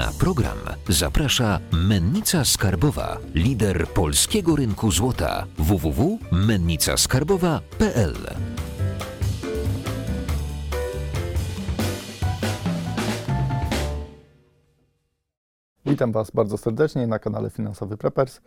Na 0.00 0.08
program 0.18 0.58
zaprasza 0.88 1.60
Mennica 1.72 2.44
Skarbowa, 2.44 3.18
lider 3.34 3.88
polskiego 3.88 4.56
rynku 4.56 4.90
złota 4.90 5.46
www.mennicaskarbowa.pl. 5.58 8.14
Witam 15.86 16.12
Was 16.12 16.30
bardzo 16.30 16.58
serdecznie 16.58 17.06
na 17.06 17.18
kanale 17.18 17.50
Finansowy 17.50 17.96
Preppers. 17.96 18.40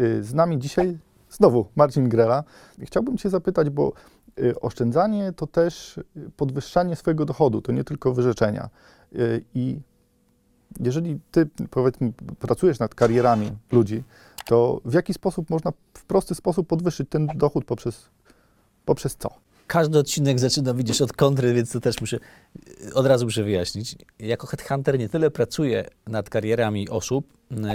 Y, 0.00 0.24
Z 0.24 0.34
nami 0.34 0.58
dzisiaj 0.58 0.98
znowu 1.30 1.66
Marcin 1.76 2.08
Grela. 2.08 2.44
Chciałbym 2.82 3.16
Cię 3.16 3.30
zapytać, 3.30 3.70
bo 3.70 3.92
y, 4.38 4.60
oszczędzanie 4.60 5.32
to 5.32 5.46
też 5.46 6.00
podwyższanie 6.36 6.96
swojego 6.96 7.24
dochodu, 7.24 7.62
to 7.62 7.72
nie 7.72 7.84
tylko 7.84 8.12
wyrzeczenia. 8.12 8.68
Y, 9.14 9.44
I 9.54 9.80
jeżeli 10.80 11.18
Ty, 11.30 11.48
powiedzmy, 11.70 12.12
pracujesz 12.38 12.78
nad 12.78 12.94
karierami 12.94 13.50
ludzi, 13.72 14.02
to 14.46 14.80
w 14.84 14.94
jaki 14.94 15.14
sposób 15.14 15.50
można 15.50 15.72
w 15.94 16.04
prosty 16.04 16.34
sposób 16.34 16.68
podwyższyć 16.68 17.08
ten 17.08 17.26
dochód 17.34 17.64
poprzez, 17.64 18.08
poprzez 18.84 19.16
co? 19.16 19.28
Każdy 19.66 19.98
odcinek 19.98 20.38
zaczyna, 20.38 20.74
widzisz, 20.74 21.00
od 21.00 21.12
kontry, 21.12 21.54
więc 21.54 21.72
to 21.72 21.80
też 21.80 22.00
muszę, 22.00 22.18
od 22.94 23.06
razu 23.06 23.24
muszę 23.24 23.42
wyjaśnić. 23.42 23.96
Jako 24.18 24.46
headhunter 24.46 24.98
nie 24.98 25.08
tyle 25.08 25.30
pracuję 25.30 25.88
nad 26.06 26.30
karierami 26.30 26.88
osób, 26.88 27.26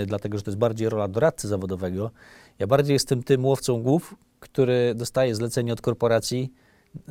dlatego 0.05 0.37
że 0.37 0.43
to 0.43 0.51
jest 0.51 0.59
bardziej 0.59 0.89
rola 0.89 1.07
doradcy 1.07 1.47
zawodowego. 1.47 2.11
Ja 2.59 2.67
bardziej 2.67 2.93
jestem 2.93 3.23
tym 3.23 3.45
łowcą 3.45 3.83
głów, 3.83 4.15
który 4.39 4.95
dostaje 4.95 5.35
zlecenie 5.35 5.73
od 5.73 5.81
korporacji 5.81 6.53
y, 6.95 7.01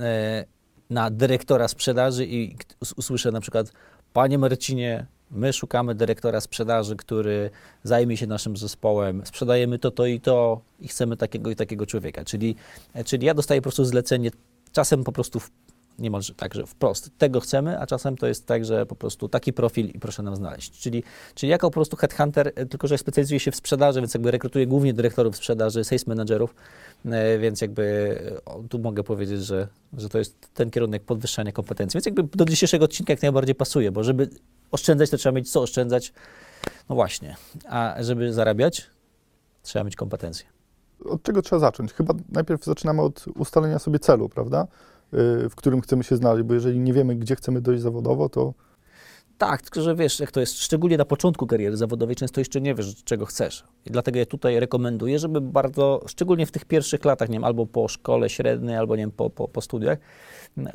na 0.91 1.10
dyrektora 1.10 1.69
sprzedaży 1.69 2.27
i 2.27 2.56
usłyszę 2.96 3.32
na 3.32 3.41
przykład, 3.41 3.72
panie 4.12 4.38
Marcinie, 4.38 5.06
my 5.34 5.52
szukamy 5.52 5.94
dyrektora 5.94 6.40
sprzedaży, 6.40 6.96
który 6.96 7.50
zajmie 7.82 8.16
się 8.16 8.26
naszym 8.26 8.56
zespołem, 8.56 9.22
sprzedajemy 9.27 9.78
to, 9.78 9.91
to 9.91 10.06
i 10.06 10.20
to 10.20 10.60
i 10.80 10.88
chcemy 10.88 11.16
takiego 11.16 11.50
i 11.50 11.56
takiego 11.56 11.86
człowieka. 11.86 12.24
Czyli, 12.24 12.56
czyli 13.04 13.26
ja 13.26 13.34
dostaję 13.34 13.60
po 13.60 13.62
prostu 13.62 13.84
zlecenie 13.84 14.30
czasem 14.72 15.04
po 15.04 15.12
prostu 15.12 15.41
niemalże 15.98 16.34
tak, 16.34 16.55
że 16.55 16.67
wprost 16.67 17.11
tego 17.19 17.41
chcemy, 17.41 17.81
a 17.81 17.87
czasem 17.87 18.17
to 18.17 18.27
jest 18.27 18.47
tak, 18.47 18.64
że 18.64 18.87
po 18.87 18.97
prostu 18.97 19.28
taki 19.28 19.53
profil 19.53 19.87
i 19.87 19.98
proszę 19.98 20.23
nam 20.23 20.37
znaleźć. 20.37 20.81
Czyli, 20.81 21.03
czyli 21.34 21.50
jako 21.50 21.70
po 21.70 21.75
prostu 21.75 21.97
headhunter, 21.97 22.53
e, 22.55 22.67
tylko 22.67 22.87
że 22.89 22.98
specjalizuję 22.98 23.41
się 23.41 23.50
w 23.50 23.56
sprzedaży, 23.56 24.00
więc 24.00 24.15
jakby 24.15 24.31
rekrutuję 24.31 24.67
głównie 24.67 24.95
dyrektorów 24.95 25.37
sprzedaży, 25.37 25.84
sales 25.84 26.06
managerów, 26.06 26.55
e, 27.05 27.39
więc 27.39 27.61
jakby 27.61 27.84
e, 28.47 28.69
tu 28.69 28.78
mogę 28.78 29.03
powiedzieć, 29.03 29.45
że, 29.45 29.69
że 29.97 30.09
to 30.09 30.19
jest 30.19 30.55
ten 30.55 30.70
kierunek 30.70 31.05
podwyższania 31.05 31.53
kompetencji. 31.53 31.98
Więc 31.98 32.06
jakby 32.06 32.22
do 32.22 32.45
dzisiejszego 32.45 32.84
odcinka 32.84 33.12
jak 33.12 33.22
najbardziej 33.22 33.55
pasuje, 33.55 33.92
bo 33.92 34.05
żeby 34.05 34.31
oszczędzać, 34.70 35.11
to 35.11 35.17
trzeba 35.17 35.37
mieć 35.37 35.53
co 35.53 35.62
oszczędzać. 35.62 36.12
No 36.89 36.95
właśnie, 36.95 37.37
a 37.69 37.97
żeby 38.00 38.33
zarabiać, 38.33 38.91
trzeba 39.62 39.84
mieć 39.84 39.97
kompetencje. 39.97 40.47
Od 41.05 41.22
czego 41.22 41.42
trzeba 41.42 41.61
zacząć? 41.61 41.92
Chyba 41.92 42.15
najpierw 42.28 42.65
zaczynamy 42.65 43.03
od 43.03 43.25
ustalenia 43.37 43.78
sobie 43.78 43.98
celu, 43.98 44.28
prawda? 44.28 44.67
Y, 45.14 45.48
W 45.48 45.54
którym 45.54 45.80
chcemy 45.80 46.04
się 46.04 46.16
znaleźć, 46.16 46.44
bo 46.46 46.54
jeżeli 46.54 46.80
nie 46.80 46.92
wiemy, 46.92 47.16
gdzie 47.16 47.36
chcemy 47.36 47.60
dojść 47.60 47.82
zawodowo, 47.82 48.28
to 48.28 48.54
Tak, 49.38 49.62
tylko 49.62 49.82
że 49.82 49.94
wiesz, 49.94 50.20
jak 50.20 50.30
to 50.30 50.40
jest, 50.40 50.58
szczególnie 50.58 50.96
na 50.98 51.04
początku 51.04 51.46
kariery 51.46 51.76
zawodowej, 51.76 52.16
często 52.16 52.40
jeszcze 52.40 52.60
nie 52.60 52.74
wiesz, 52.74 53.04
czego 53.04 53.26
chcesz. 53.26 53.64
I 53.86 53.90
dlatego 53.90 54.18
ja 54.18 54.27
tutaj 54.27 54.60
rekomenduję, 54.60 55.18
żeby 55.18 55.40
bardzo, 55.40 56.02
szczególnie 56.06 56.46
w 56.46 56.50
tych 56.50 56.64
pierwszych 56.64 57.04
latach, 57.04 57.28
nie 57.28 57.32
wiem, 57.32 57.44
albo 57.44 57.66
po 57.66 57.88
szkole 57.88 58.28
średniej, 58.28 58.76
albo 58.76 58.96
nie 58.96 59.02
wiem, 59.02 59.10
po, 59.10 59.30
po, 59.30 59.48
po 59.48 59.60
studiach, 59.60 59.98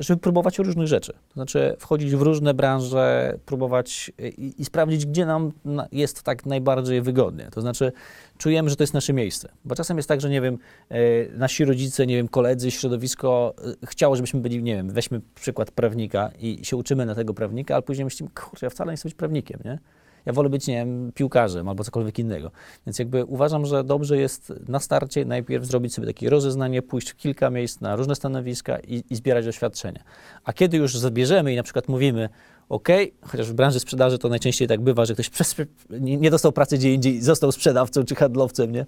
żeby 0.00 0.20
próbować 0.20 0.58
różnych 0.58 0.86
rzeczy. 0.86 1.12
To 1.12 1.34
znaczy 1.34 1.76
wchodzić 1.78 2.16
w 2.16 2.22
różne 2.22 2.54
branże, 2.54 3.38
próbować 3.46 4.12
i, 4.38 4.54
i 4.58 4.64
sprawdzić, 4.64 5.06
gdzie 5.06 5.26
nam 5.26 5.52
na- 5.64 5.88
jest 5.92 6.22
tak 6.22 6.46
najbardziej 6.46 7.02
wygodnie. 7.02 7.48
To 7.52 7.60
znaczy 7.60 7.92
czujemy, 8.38 8.70
że 8.70 8.76
to 8.76 8.82
jest 8.82 8.94
nasze 8.94 9.12
miejsce. 9.12 9.48
Bo 9.64 9.74
czasem 9.74 9.96
jest 9.96 10.08
tak, 10.08 10.20
że 10.20 10.30
nie 10.30 10.40
wiem, 10.40 10.58
e, 10.88 10.98
nasi 11.38 11.64
rodzice, 11.64 12.06
nie 12.06 12.16
wiem, 12.16 12.28
koledzy, 12.28 12.70
środowisko 12.70 13.54
e, 13.82 13.86
chciało, 13.86 14.16
żebyśmy 14.16 14.40
byli, 14.40 14.62
nie 14.62 14.76
wiem, 14.76 14.90
weźmy 14.90 15.20
przykład 15.34 15.70
prawnika 15.70 16.30
i 16.38 16.64
się 16.64 16.76
uczymy 16.76 17.06
na 17.06 17.14
tego 17.14 17.34
prawnika, 17.34 17.74
ale 17.74 17.82
później 17.82 18.04
myślimy, 18.04 18.30
kurczę, 18.34 18.66
ja 18.66 18.70
wcale 18.70 18.92
nie 18.92 18.96
chcę 18.96 19.08
być 19.08 19.14
prawnikiem, 19.14 19.60
nie? 19.64 19.78
Ja 20.26 20.32
wolę 20.32 20.48
być, 20.48 20.66
nie 20.66 20.74
wiem, 20.74 21.12
piłkarzem 21.14 21.68
albo 21.68 21.84
cokolwiek 21.84 22.18
innego. 22.18 22.50
Więc 22.86 22.98
jakby 22.98 23.24
uważam, 23.24 23.66
że 23.66 23.84
dobrze 23.84 24.16
jest 24.16 24.52
na 24.68 24.80
starcie 24.80 25.24
najpierw 25.24 25.64
zrobić 25.64 25.94
sobie 25.94 26.06
takie 26.06 26.30
rozeznanie, 26.30 26.82
pójść 26.82 27.10
w 27.10 27.16
kilka 27.16 27.50
miejsc 27.50 27.80
na 27.80 27.96
różne 27.96 28.14
stanowiska 28.14 28.78
i, 28.78 29.04
i 29.10 29.16
zbierać 29.16 29.44
doświadczenie. 29.44 30.02
A 30.44 30.52
kiedy 30.52 30.76
już 30.76 30.98
zabierzemy 30.98 31.52
i 31.52 31.56
na 31.56 31.62
przykład 31.62 31.88
mówimy, 31.88 32.28
OK, 32.70 32.88
chociaż 33.22 33.50
w 33.50 33.52
branży 33.54 33.80
sprzedaży 33.80 34.18
to 34.18 34.28
najczęściej 34.28 34.68
tak 34.68 34.80
bywa, 34.80 35.04
że 35.04 35.14
ktoś 35.14 35.30
nie, 36.00 36.30
dostał 36.30 36.52
pracy 36.52 36.78
gdzie 36.78 36.94
indziej, 36.94 37.22
został 37.22 37.52
sprzedawcą 37.52 38.04
czy 38.04 38.14
handlowcem, 38.14 38.72
nie? 38.72 38.86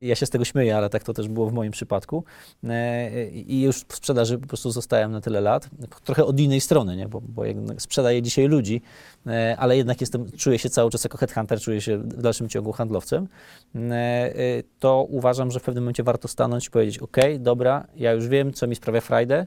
Ja 0.00 0.14
się 0.14 0.26
z 0.26 0.30
tego 0.30 0.44
śmieję, 0.44 0.76
ale 0.76 0.90
tak 0.90 1.04
to 1.04 1.14
też 1.14 1.28
było 1.28 1.50
w 1.50 1.52
moim 1.52 1.72
przypadku. 1.72 2.24
E, 2.68 3.28
I 3.28 3.60
już 3.60 3.76
w 3.76 3.94
sprzedaży 3.94 4.38
po 4.38 4.46
prostu 4.46 4.70
zostałem 4.70 5.12
na 5.12 5.20
tyle 5.20 5.40
lat. 5.40 5.68
Trochę 6.04 6.24
od 6.24 6.40
innej 6.40 6.60
strony, 6.60 6.96
nie? 6.96 7.08
Bo, 7.08 7.20
bo 7.20 7.42
sprzedaję 7.78 8.22
dzisiaj 8.22 8.46
ludzi, 8.46 8.82
e, 9.26 9.56
ale 9.58 9.76
jednak 9.76 10.00
jestem, 10.00 10.30
czuję 10.32 10.58
się 10.58 10.70
cały 10.70 10.90
czas 10.90 11.04
jako 11.04 11.18
headhunter, 11.18 11.60
czuję 11.60 11.80
się 11.80 11.98
w 11.98 12.22
dalszym 12.22 12.48
ciągu 12.48 12.72
handlowcem. 12.72 13.28
E, 13.74 14.62
To 14.78 15.06
uważam, 15.10 15.50
że 15.50 15.60
w 15.60 15.62
pewnym 15.62 15.84
momencie 15.84 16.02
warto 16.02 16.28
stanąć 16.28 16.66
i 16.66 16.70
powiedzieć, 16.70 16.98
OK, 16.98 17.16
dobra, 17.38 17.86
ja 17.96 18.12
już 18.12 18.28
wiem, 18.28 18.52
co 18.52 18.66
mi 18.66 18.74
sprawia 18.74 19.00
frajdę, 19.00 19.46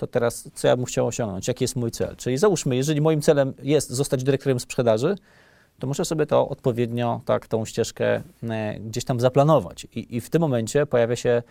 to 0.00 0.06
teraz 0.06 0.50
co 0.54 0.68
ja 0.68 0.76
bym 0.76 0.84
chciał 0.84 1.06
osiągnąć, 1.06 1.48
jaki 1.48 1.64
jest 1.64 1.76
mój 1.76 1.90
cel. 1.90 2.16
Czyli 2.16 2.38
załóżmy, 2.38 2.76
jeżeli 2.76 3.00
moim 3.00 3.20
celem 3.22 3.54
jest 3.62 3.90
zostać 3.90 4.24
dyrektorem 4.24 4.60
sprzedaży, 4.60 5.16
to 5.78 5.86
muszę 5.86 6.04
sobie 6.04 6.26
to 6.26 6.48
odpowiednio, 6.48 7.20
tak, 7.24 7.48
tą 7.48 7.64
ścieżkę 7.64 8.22
e, 8.50 8.80
gdzieś 8.80 9.04
tam 9.04 9.20
zaplanować. 9.20 9.86
I, 9.94 10.16
I 10.16 10.20
w 10.20 10.30
tym 10.30 10.40
momencie 10.40 10.86
pojawia 10.86 11.16
się 11.16 11.42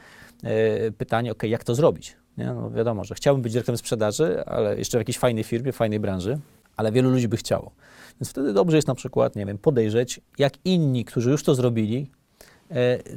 e, 0.43 0.91
pytanie, 0.91 1.31
ok, 1.31 1.43
jak 1.43 1.63
to 1.63 1.75
zrobić? 1.75 2.15
Nie? 2.37 2.45
No 2.45 2.71
wiadomo, 2.71 3.03
że 3.03 3.15
chciałbym 3.15 3.41
być 3.41 3.53
dyrektorem 3.53 3.77
sprzedaży, 3.77 4.45
ale 4.45 4.77
jeszcze 4.77 4.97
w 4.97 5.01
jakiejś 5.01 5.17
fajnej 5.17 5.43
firmie, 5.43 5.71
fajnej 5.71 5.99
branży, 5.99 6.39
ale 6.77 6.91
wielu 6.91 7.09
ludzi 7.09 7.27
by 7.27 7.37
chciało. 7.37 7.71
Więc 8.21 8.29
wtedy 8.29 8.53
dobrze 8.53 8.75
jest 8.75 8.87
na 8.87 8.95
przykład, 8.95 9.35
nie 9.35 9.45
wiem, 9.45 9.57
podejrzeć, 9.57 10.21
jak 10.37 10.53
inni, 10.65 11.05
którzy 11.05 11.31
już 11.31 11.43
to 11.43 11.55
zrobili, 11.55 12.11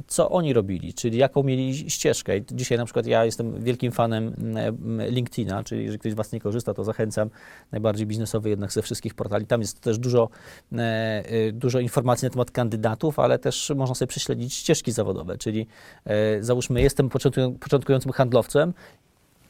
co 0.07 0.29
oni 0.29 0.53
robili, 0.53 0.93
czyli 0.93 1.17
jaką 1.17 1.43
mieli 1.43 1.89
ścieżkę. 1.89 2.37
I 2.37 2.43
dzisiaj 2.51 2.77
na 2.77 2.85
przykład 2.85 3.05
ja 3.05 3.25
jestem 3.25 3.63
wielkim 3.63 3.91
fanem 3.91 4.35
mm, 4.37 4.75
LinkedIna, 5.09 5.63
czyli 5.63 5.81
jeżeli 5.81 5.99
ktoś 5.99 6.11
z 6.11 6.15
Was 6.15 6.31
nie 6.31 6.39
korzysta, 6.39 6.73
to 6.73 6.83
zachęcam. 6.83 7.29
Najbardziej 7.71 8.07
biznesowy 8.07 8.49
jednak 8.49 8.71
ze 8.71 8.81
wszystkich 8.81 9.13
portali. 9.13 9.45
Tam 9.45 9.61
jest 9.61 9.81
też 9.81 9.97
dużo, 9.97 10.29
e, 10.71 10.77
e, 10.79 11.51
dużo 11.51 11.79
informacji 11.79 12.25
na 12.25 12.29
temat 12.29 12.51
kandydatów, 12.51 13.19
ale 13.19 13.39
też 13.39 13.71
można 13.75 13.95
sobie 13.95 14.07
prześledzić 14.07 14.53
ścieżki 14.53 14.91
zawodowe, 14.91 15.37
czyli 15.37 15.67
e, 16.05 16.43
załóżmy 16.43 16.81
jestem 16.81 17.09
początkują- 17.09 17.57
początkującym 17.59 18.11
handlowcem, 18.11 18.73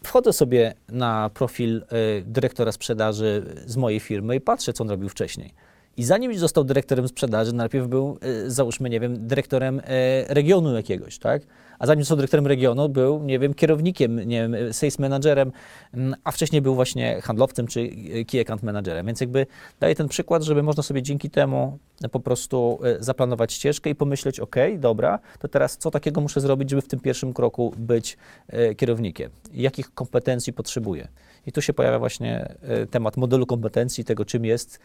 wchodzę 0.03 0.33
sobie 0.33 0.73
na 0.89 1.29
profil 1.33 1.77
e, 1.77 2.21
dyrektora 2.21 2.71
sprzedaży 2.71 3.55
z 3.65 3.77
mojej 3.77 3.99
firmy 3.99 4.35
i 4.35 4.41
patrzę, 4.41 4.73
co 4.73 4.83
on 4.83 4.89
robił 4.89 5.09
wcześniej. 5.09 5.53
I 5.97 6.03
zanim 6.03 6.39
został 6.39 6.63
dyrektorem 6.63 7.07
sprzedaży, 7.07 7.53
najpierw 7.53 7.87
był, 7.87 8.17
e, 8.21 8.49
załóżmy, 8.49 8.89
nie 8.89 8.99
wiem, 8.99 9.27
dyrektorem 9.27 9.79
e, 9.79 10.33
regionu 10.33 10.75
jakiegoś, 10.75 11.19
tak? 11.19 11.41
A 11.79 11.85
zanim 11.85 12.03
został 12.03 12.17
dyrektorem 12.17 12.47
regionu, 12.47 12.89
był, 12.89 13.23
nie 13.23 13.39
wiem, 13.39 13.53
kierownikiem, 13.53 14.15
nie 14.15 14.49
wiem, 14.49 14.73
sales 14.73 14.99
managerem, 14.99 15.51
mm, 15.93 16.15
a 16.23 16.31
wcześniej 16.31 16.61
był 16.61 16.75
właśnie 16.75 17.21
handlowcem 17.21 17.67
czy 17.67 17.81
e, 17.81 18.25
key 18.25 18.41
account 18.41 18.63
managerem. 18.63 19.05
Więc 19.05 19.21
jakby 19.21 19.45
daję 19.79 19.95
ten 19.95 20.07
przykład, 20.07 20.43
żeby 20.43 20.63
można 20.63 20.83
sobie 20.83 21.01
dzięki 21.01 21.29
temu 21.29 21.79
po 22.11 22.19
prostu 22.19 22.79
e, 22.83 23.03
zaplanować 23.03 23.53
ścieżkę 23.53 23.89
i 23.89 23.95
pomyśleć, 23.95 24.39
ok, 24.39 24.55
dobra, 24.77 25.19
to 25.39 25.47
teraz 25.47 25.77
co 25.77 25.91
takiego 25.91 26.21
muszę 26.21 26.41
zrobić, 26.41 26.69
żeby 26.69 26.81
w 26.81 26.87
tym 26.87 26.99
pierwszym 26.99 27.33
kroku 27.33 27.73
być 27.77 28.17
e, 28.47 28.75
kierownikiem? 28.75 29.31
Jakich 29.53 29.93
kompetencji 29.93 30.53
potrzebuję? 30.53 31.07
I 31.47 31.51
tu 31.51 31.61
się 31.61 31.73
pojawia 31.73 31.99
właśnie 31.99 32.55
e, 32.61 32.85
temat 32.85 33.17
modelu 33.17 33.45
kompetencji, 33.45 34.05
tego 34.05 34.25
czym 34.25 34.45
jest. 34.45 34.79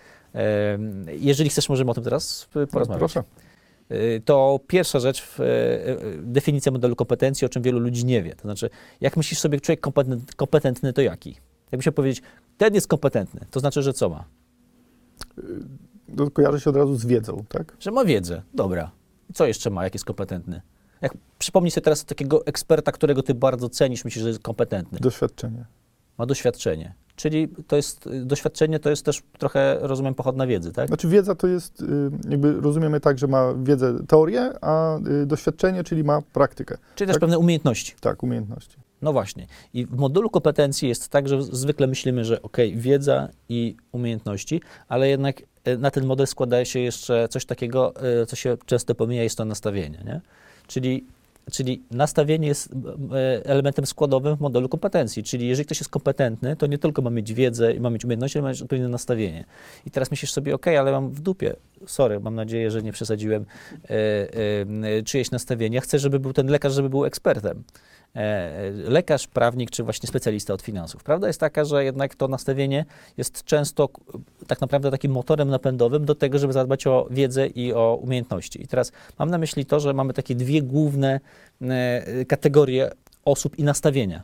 Jeżeli 1.07 1.51
chcesz, 1.51 1.69
możemy 1.69 1.91
o 1.91 1.95
tym 1.95 2.05
teraz 2.05 2.49
e, 2.57 2.67
porozmawiać. 2.67 2.99
proszę. 2.99 3.23
Y, 3.91 4.23
To 4.25 4.61
pierwsza 4.67 5.01
rzecz, 5.01 5.39
y, 5.39 5.43
y, 5.43 6.23
definicja 6.23 6.73
modelu 6.73 6.97
kompetencji, 6.97 7.45
o 7.45 7.49
czym 7.49 7.63
wielu 7.63 7.79
ludzi 7.79 8.05
nie 8.05 8.23
wie. 8.23 8.35
To 8.35 8.43
znaczy, 8.43 8.71
jak 9.01 9.17
myślisz 9.17 9.41
sobie, 9.41 9.61
człowiek 9.61 9.81
kompetentny, 9.81 10.35
kompetentny 10.37 10.93
to 10.93 11.03
jaki? 11.03 11.37
Jakby 11.73 11.83
się 11.83 11.93
powiedzieć, 11.93 12.23
ten 12.59 12.75
jest 12.75 12.89
kompetentny, 12.89 13.41
to 13.51 13.61
znaczy, 13.61 13.83
że 13.83 13.93
co 13.93 14.09
ma? 14.09 14.25
To 16.17 16.31
kojarzy 16.31 16.61
się 16.61 16.71
od 16.71 16.77
razu 16.77 16.97
z 16.97 17.07
wiedzą, 17.07 17.45
tak? 17.49 17.77
Że 17.81 17.91
ma 17.91 18.05
wiedzę, 18.05 18.43
dobra. 18.55 18.91
I 19.31 19.33
Co 19.33 19.47
jeszcze 19.47 19.71
ma, 19.71 19.85
jak 19.85 19.95
jest 19.95 20.05
kompetentny? 20.05 20.63
Jak 21.01 21.13
przypomnij 21.39 21.71
sobie 21.71 21.85
teraz 21.85 22.05
takiego 22.05 22.47
eksperta, 22.47 22.93
którego 22.93 23.23
ty 23.23 23.35
bardzo 23.35 23.69
cenisz, 23.69 24.05
myślisz, 24.05 24.23
że 24.23 24.29
jest 24.29 24.43
kompetentny. 24.43 24.99
Doświadczenie. 25.01 25.65
Ma 26.19 26.27
doświadczenie. 26.27 26.95
Czyli 27.17 27.49
to 27.67 27.77
jest, 27.77 28.09
doświadczenie 28.25 28.79
to 28.79 28.91
jest 28.91 29.05
też 29.05 29.23
trochę, 29.39 29.79
rozumiem, 29.81 30.15
pochodna 30.15 30.47
wiedzy, 30.47 30.73
tak? 30.73 30.89
Znaczy 30.89 31.09
wiedza 31.09 31.35
to 31.35 31.47
jest, 31.47 31.81
y, 31.81 31.87
jakby 32.29 32.61
rozumiemy 32.61 33.01
tak, 33.01 33.19
że 33.19 33.27
ma 33.27 33.55
wiedzę, 33.63 34.07
teorię, 34.07 34.53
a 34.61 34.99
y, 35.23 35.27
doświadczenie, 35.27 35.85
czyli 35.85 36.05
ma 36.05 36.23
praktykę. 36.23 36.79
Czyli 36.95 37.07
też 37.07 37.15
tak. 37.15 37.21
pewne 37.21 37.39
umiejętności. 37.39 37.95
Tak, 38.01 38.23
umiejętności. 38.23 38.77
No 39.03 39.13
właśnie. 39.13 39.47
I 39.75 39.87
w 39.87 39.97
modulu 39.97 40.31
kompetencji 40.31 40.89
jest 40.89 41.09
tak, 41.09 41.29
że 41.29 41.43
zwykle 41.43 41.87
myślimy, 41.87 42.25
że 42.25 42.43
ok, 42.43 42.57
wiedza 42.75 43.29
i 43.49 43.77
umiejętności, 43.93 44.61
ale 44.89 45.09
jednak 45.09 45.43
e, 45.65 45.77
na 45.77 45.91
ten 45.91 46.07
model 46.07 46.27
składa 46.27 46.65
się 46.65 46.79
jeszcze 46.79 47.29
coś 47.29 47.45
takiego, 47.45 47.95
e, 48.23 48.27
co 48.27 48.37
się 48.37 48.57
często 48.67 48.95
pomija, 48.95 49.23
jest 49.23 49.39
to 49.39 49.45
nastawienie. 49.45 50.03
Nie? 50.05 50.21
Czyli, 50.67 51.05
czyli 51.53 51.83
nastawienie 51.91 52.49
jest 52.49 52.73
e, 52.73 53.47
elementem 53.47 53.87
składowym 53.87 54.37
w 54.37 54.41
modelu 54.41 54.69
kompetencji. 54.69 55.23
Czyli 55.23 55.49
jeżeli 55.49 55.67
ktoś 55.67 55.81
jest 55.81 55.91
kompetentny, 55.91 56.57
to 56.57 56.67
nie 56.67 56.79
tylko 56.79 57.03
ma 57.03 57.11
mieć 57.11 57.35
wiedzę 57.35 57.73
i 57.73 57.81
ma 57.81 57.91
mieć 57.91 58.05
umiejętności, 58.05 58.39
ale 58.39 58.43
ma 58.43 58.49
mieć 58.49 58.63
odpowiednie 58.63 58.89
nastawienie. 58.89 59.45
I 59.87 59.91
teraz 59.91 60.11
myślisz 60.11 60.33
sobie, 60.33 60.55
ok, 60.55 60.67
ale 60.67 60.93
mam 60.93 61.11
w 61.11 61.21
dupie, 61.21 61.57
sorry, 61.87 62.21
mam 62.21 62.35
nadzieję, 62.35 62.71
że 62.71 62.83
nie 62.83 62.93
przesadziłem 62.93 63.47
e, 63.85 63.89
e, 64.99 65.03
czyjeś 65.03 65.31
nastawienie. 65.31 65.75
Ja 65.75 65.81
chcę, 65.81 65.99
żeby 65.99 66.21
był 66.21 66.33
ten 66.33 66.47
lekarz, 66.47 66.73
żeby 66.73 66.91
był 66.91 67.05
ekspertem. 67.05 67.65
E, 68.17 68.71
lekarz, 68.71 69.27
prawnik 69.27 69.71
czy 69.71 69.83
właśnie 69.83 70.07
specjalista 70.07 70.55
od 70.55 70.63
finansów. 70.63 71.05
Prawda 71.05 71.27
jest 71.27 71.41
taka, 71.41 71.65
że 71.65 71.85
jednak 71.85 72.15
to 72.15 72.29
nastawienie 72.29 72.85
jest 73.17 73.45
często 73.45 73.89
tak 74.47 74.61
naprawdę 74.61 74.91
takim 74.91 75.13
motorem 75.13 75.49
napędowym 75.49 76.05
do 76.05 76.15
tego, 76.15 76.39
żeby 76.39 76.53
zadbać 76.53 76.87
o 76.87 77.09
wiedzę 77.11 77.47
i 77.47 77.73
o 77.73 77.99
umiejętności. 78.03 78.63
I 78.63 78.67
teraz 78.67 78.93
mam 79.19 79.31
na 79.31 79.39
myśli 79.39 79.67
to, 79.67 79.81
że 79.81 79.95
mamy 79.95 80.13
takie 80.13 80.35
dwie 80.35 80.63
główne 80.63 81.21
e, 81.61 82.25
kategorie 82.25 82.91
osób 83.25 83.59
i 83.59 83.65
nastawienia. 83.65 84.23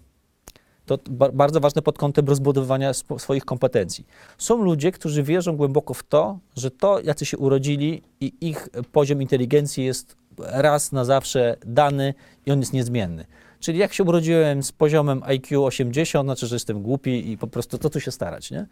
To 0.86 0.98
ba- 1.10 1.32
bardzo 1.32 1.60
ważne 1.60 1.82
pod 1.82 1.98
kątem 1.98 2.26
rozbudowywania 2.26 2.92
swoich 3.18 3.44
kompetencji. 3.44 4.06
Są 4.38 4.62
ludzie, 4.62 4.92
którzy 4.92 5.22
wierzą 5.22 5.56
głęboko 5.56 5.94
w 5.94 6.02
to, 6.02 6.38
że 6.56 6.70
to, 6.70 7.00
jacy 7.00 7.26
się 7.26 7.38
urodzili 7.38 8.02
i 8.20 8.32
ich 8.40 8.68
poziom 8.92 9.22
inteligencji 9.22 9.84
jest 9.84 10.16
raz 10.38 10.92
na 10.92 11.04
zawsze 11.04 11.56
dany 11.66 12.14
i 12.46 12.52
on 12.52 12.60
jest 12.60 12.72
niezmienny. 12.72 13.24
Czyli 13.64 13.78
jak 13.78 13.92
się 13.92 14.04
urodziłem 14.04 14.62
z 14.62 14.72
poziomem 14.72 15.22
IQ 15.22 15.64
80, 15.64 16.26
znaczy, 16.26 16.46
że 16.46 16.56
jestem 16.56 16.82
głupi 16.82 17.30
i 17.30 17.38
po 17.38 17.46
prostu 17.46 17.78
to 17.78 17.90
tu 17.90 18.00
się 18.00 18.10
starać, 18.10 18.50
nie? 18.50 18.66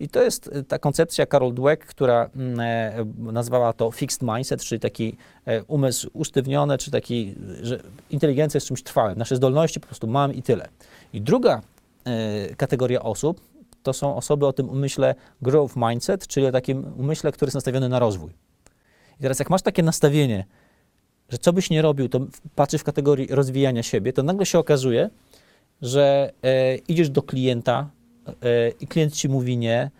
I 0.00 0.08
to 0.08 0.22
jest 0.22 0.46
y, 0.46 0.64
ta 0.64 0.78
koncepcja 0.78 1.26
Carol 1.26 1.54
Dweck, 1.54 1.86
która 1.86 2.30
mm, 2.36 2.60
e, 2.60 3.32
nazwała 3.32 3.72
to 3.72 3.90
fixed 3.90 4.22
mindset, 4.22 4.62
czyli 4.62 4.80
taki 4.80 5.16
e, 5.46 5.64
umysł 5.64 6.10
usztywniony, 6.12 6.78
czy 6.78 6.90
taki, 6.90 7.34
że 7.62 7.80
inteligencja 8.10 8.58
jest 8.58 8.66
czymś 8.66 8.82
trwałym. 8.82 9.18
Nasze 9.18 9.36
zdolności 9.36 9.80
po 9.80 9.86
prostu 9.86 10.06
mam 10.06 10.34
i 10.34 10.42
tyle. 10.42 10.68
I 11.12 11.20
druga 11.20 11.62
e, 12.04 12.54
kategoria 12.54 13.02
osób 13.02 13.40
to 13.82 13.92
są 13.92 14.16
osoby 14.16 14.46
o 14.46 14.52
tym 14.52 14.70
umyśle 14.70 15.14
growth 15.42 15.76
mindset, 15.76 16.26
czyli 16.26 16.46
o 16.46 16.52
takim 16.52 16.92
umyśle, 16.98 17.32
który 17.32 17.48
jest 17.48 17.54
nastawiony 17.54 17.88
na 17.88 17.98
rozwój. 17.98 18.30
I 19.20 19.22
teraz 19.22 19.38
jak 19.38 19.50
masz 19.50 19.62
takie 19.62 19.82
nastawienie, 19.82 20.44
że 21.30 21.38
co 21.38 21.52
byś 21.52 21.70
nie 21.70 21.82
robił, 21.82 22.08
to 22.08 22.20
patrzysz 22.54 22.80
w 22.80 22.84
kategorii 22.84 23.26
rozwijania 23.30 23.82
siebie, 23.82 24.12
to 24.12 24.22
nagle 24.22 24.46
się 24.46 24.58
okazuje, 24.58 25.10
że 25.82 26.32
e, 26.42 26.76
idziesz 26.76 27.10
do 27.10 27.22
klienta 27.22 27.90
e, 28.26 28.68
i 28.68 28.86
klient 28.86 29.14
ci 29.14 29.28
mówi 29.28 29.56
nie, 29.56 29.90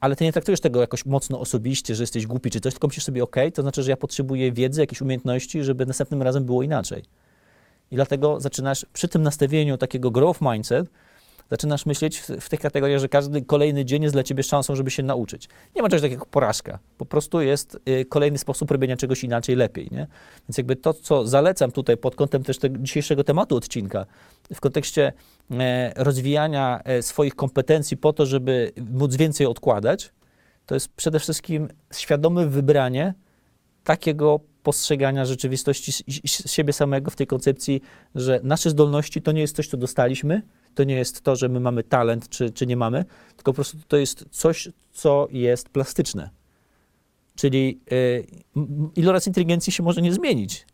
ale 0.00 0.16
ty 0.16 0.24
nie 0.24 0.32
traktujesz 0.32 0.60
tego 0.60 0.80
jakoś 0.80 1.06
mocno 1.06 1.40
osobiście, 1.40 1.94
że 1.94 2.02
jesteś 2.02 2.26
głupi 2.26 2.50
czy 2.50 2.60
coś, 2.60 2.72
tylko 2.72 2.86
myślisz 2.86 3.04
sobie, 3.04 3.22
ok, 3.22 3.36
to 3.54 3.62
znaczy, 3.62 3.82
że 3.82 3.90
ja 3.90 3.96
potrzebuję 3.96 4.52
wiedzy, 4.52 4.80
jakiejś 4.80 5.00
umiejętności, 5.00 5.64
żeby 5.64 5.86
następnym 5.86 6.22
razem 6.22 6.44
było 6.44 6.62
inaczej. 6.62 7.02
I 7.90 7.94
dlatego 7.96 8.40
zaczynasz 8.40 8.86
przy 8.92 9.08
tym 9.08 9.22
nastawieniu 9.22 9.78
takiego 9.78 10.10
growth 10.10 10.40
mindset, 10.42 10.90
zaczynasz 11.50 11.86
myśleć 11.86 12.18
w, 12.18 12.28
w 12.28 12.48
tych 12.48 12.60
kategoriach, 12.60 13.00
że 13.00 13.08
każdy 13.08 13.42
kolejny 13.42 13.84
dzień 13.84 14.02
jest 14.02 14.14
dla 14.14 14.22
ciebie 14.22 14.42
szansą, 14.42 14.76
żeby 14.76 14.90
się 14.90 15.02
nauczyć. 15.02 15.48
Nie 15.76 15.82
ma 15.82 15.88
czegoś 15.88 16.02
takiego 16.02 16.22
jak 16.22 16.28
porażka. 16.28 16.78
Po 16.98 17.06
prostu 17.06 17.40
jest 17.40 17.78
y, 17.88 18.04
kolejny 18.04 18.38
sposób 18.38 18.70
robienia 18.70 18.96
czegoś 18.96 19.24
inaczej, 19.24 19.56
lepiej. 19.56 19.88
Nie? 19.90 20.06
Więc 20.48 20.58
jakby 20.58 20.76
to, 20.76 20.94
co 20.94 21.26
zalecam 21.26 21.72
tutaj 21.72 21.96
pod 21.96 22.16
kątem 22.16 22.42
też 22.42 22.58
tego 22.58 22.78
dzisiejszego 22.78 23.24
tematu 23.24 23.56
odcinka, 23.56 24.06
w 24.54 24.60
kontekście 24.60 25.12
e, 25.50 25.92
rozwijania 25.96 26.80
e, 26.84 27.02
swoich 27.02 27.34
kompetencji 27.34 27.96
po 27.96 28.12
to, 28.12 28.26
żeby 28.26 28.72
móc 28.90 29.16
więcej 29.16 29.46
odkładać, 29.46 30.12
to 30.66 30.74
jest 30.74 30.88
przede 30.88 31.20
wszystkim 31.20 31.68
świadome 31.92 32.46
wybranie 32.46 33.14
takiego 33.84 34.40
postrzegania 34.62 35.24
rzeczywistości 35.24 35.92
siebie 36.46 36.72
samego 36.72 37.10
w 37.10 37.16
tej 37.16 37.26
koncepcji, 37.26 37.80
że 38.14 38.40
nasze 38.42 38.70
zdolności 38.70 39.22
to 39.22 39.32
nie 39.32 39.40
jest 39.40 39.56
coś, 39.56 39.68
co 39.68 39.76
dostaliśmy, 39.76 40.42
to 40.74 40.84
nie 40.84 40.94
jest 40.94 41.22
to, 41.22 41.36
że 41.36 41.48
my 41.48 41.60
mamy 41.60 41.82
talent, 41.82 42.28
czy, 42.28 42.50
czy 42.50 42.66
nie 42.66 42.76
mamy, 42.76 43.04
tylko 43.36 43.52
po 43.52 43.54
prostu 43.54 43.78
to 43.88 43.96
jest 43.96 44.24
coś, 44.30 44.68
co 44.92 45.28
jest 45.30 45.68
plastyczne. 45.68 46.30
Czyli 47.36 47.80
y, 47.92 48.26
iloraz 48.96 49.26
inteligencji 49.26 49.72
się 49.72 49.82
może 49.82 50.02
nie 50.02 50.12
zmienić, 50.12 50.66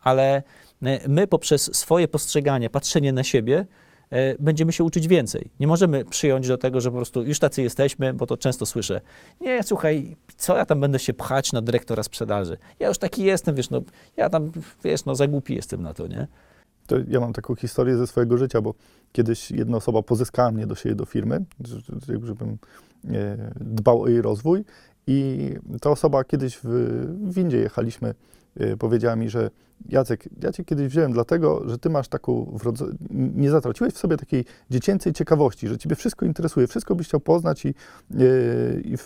ale 0.00 0.42
y, 0.82 1.08
my 1.08 1.26
poprzez 1.26 1.76
swoje 1.76 2.08
postrzeganie, 2.08 2.70
patrzenie 2.70 3.12
na 3.12 3.24
siebie, 3.24 3.66
y, 4.12 4.36
będziemy 4.38 4.72
się 4.72 4.84
uczyć 4.84 5.08
więcej. 5.08 5.50
Nie 5.60 5.66
możemy 5.66 6.04
przyjąć 6.04 6.48
do 6.48 6.58
tego, 6.58 6.80
że 6.80 6.90
po 6.90 6.96
prostu 6.96 7.22
już 7.22 7.38
tacy 7.38 7.62
jesteśmy, 7.62 8.14
bo 8.14 8.26
to 8.26 8.36
często 8.36 8.66
słyszę. 8.66 9.00
Nie, 9.40 9.62
słuchaj, 9.62 10.16
co 10.36 10.56
ja 10.56 10.66
tam 10.66 10.80
będę 10.80 10.98
się 10.98 11.14
pchać 11.14 11.52
na 11.52 11.62
dyrektora 11.62 12.02
sprzedaży? 12.02 12.56
Ja 12.80 12.88
już 12.88 12.98
taki 12.98 13.24
jestem, 13.24 13.54
wiesz, 13.54 13.70
no, 13.70 13.82
ja 14.16 14.30
tam, 14.30 14.52
wiesz, 14.84 15.04
no, 15.04 15.14
za 15.14 15.26
głupi 15.26 15.54
jestem 15.54 15.82
na 15.82 15.94
to, 15.94 16.06
nie? 16.06 16.26
To 16.92 16.98
ja 17.08 17.20
mam 17.20 17.32
taką 17.32 17.54
historię 17.54 17.96
ze 17.96 18.06
swojego 18.06 18.38
życia, 18.38 18.60
bo 18.60 18.74
kiedyś 19.12 19.50
jedna 19.50 19.76
osoba 19.76 20.02
pozyskała 20.02 20.50
mnie 20.50 20.66
do 20.66 20.74
siebie 20.74 20.94
do 20.94 21.04
firmy, 21.04 21.44
że- 21.64 21.80
że- 21.80 22.26
żebym 22.26 22.58
e, 23.10 23.52
dbał 23.60 24.02
o 24.02 24.08
jej 24.08 24.22
rozwój 24.22 24.64
i 25.06 25.50
ta 25.80 25.90
osoba 25.90 26.24
kiedyś 26.24 26.58
w, 26.64 27.06
windzie 27.34 27.58
jechaliśmy, 27.58 28.14
e, 28.56 28.76
powiedziała 28.76 29.16
mi, 29.16 29.28
że 29.28 29.50
Jacek, 29.88 30.28
ja 30.42 30.52
cię 30.52 30.64
kiedyś 30.64 30.88
wziąłem 30.88 31.12
dlatego, 31.12 31.62
że 31.68 31.78
ty 31.78 31.90
masz 31.90 32.08
taką, 32.08 32.58
nie 33.10 33.50
zatraciłeś 33.50 33.94
w 33.94 33.98
sobie 33.98 34.16
takiej 34.16 34.44
dziecięcej 34.70 35.12
ciekawości, 35.12 35.68
że 35.68 35.78
ciebie 35.78 35.96
wszystko 35.96 36.26
interesuje, 36.26 36.66
wszystko 36.66 36.94
byś 36.94 37.08
chciał 37.08 37.20
poznać 37.20 37.64
i, 37.64 37.68
e, 37.68 38.80
i 38.80 38.96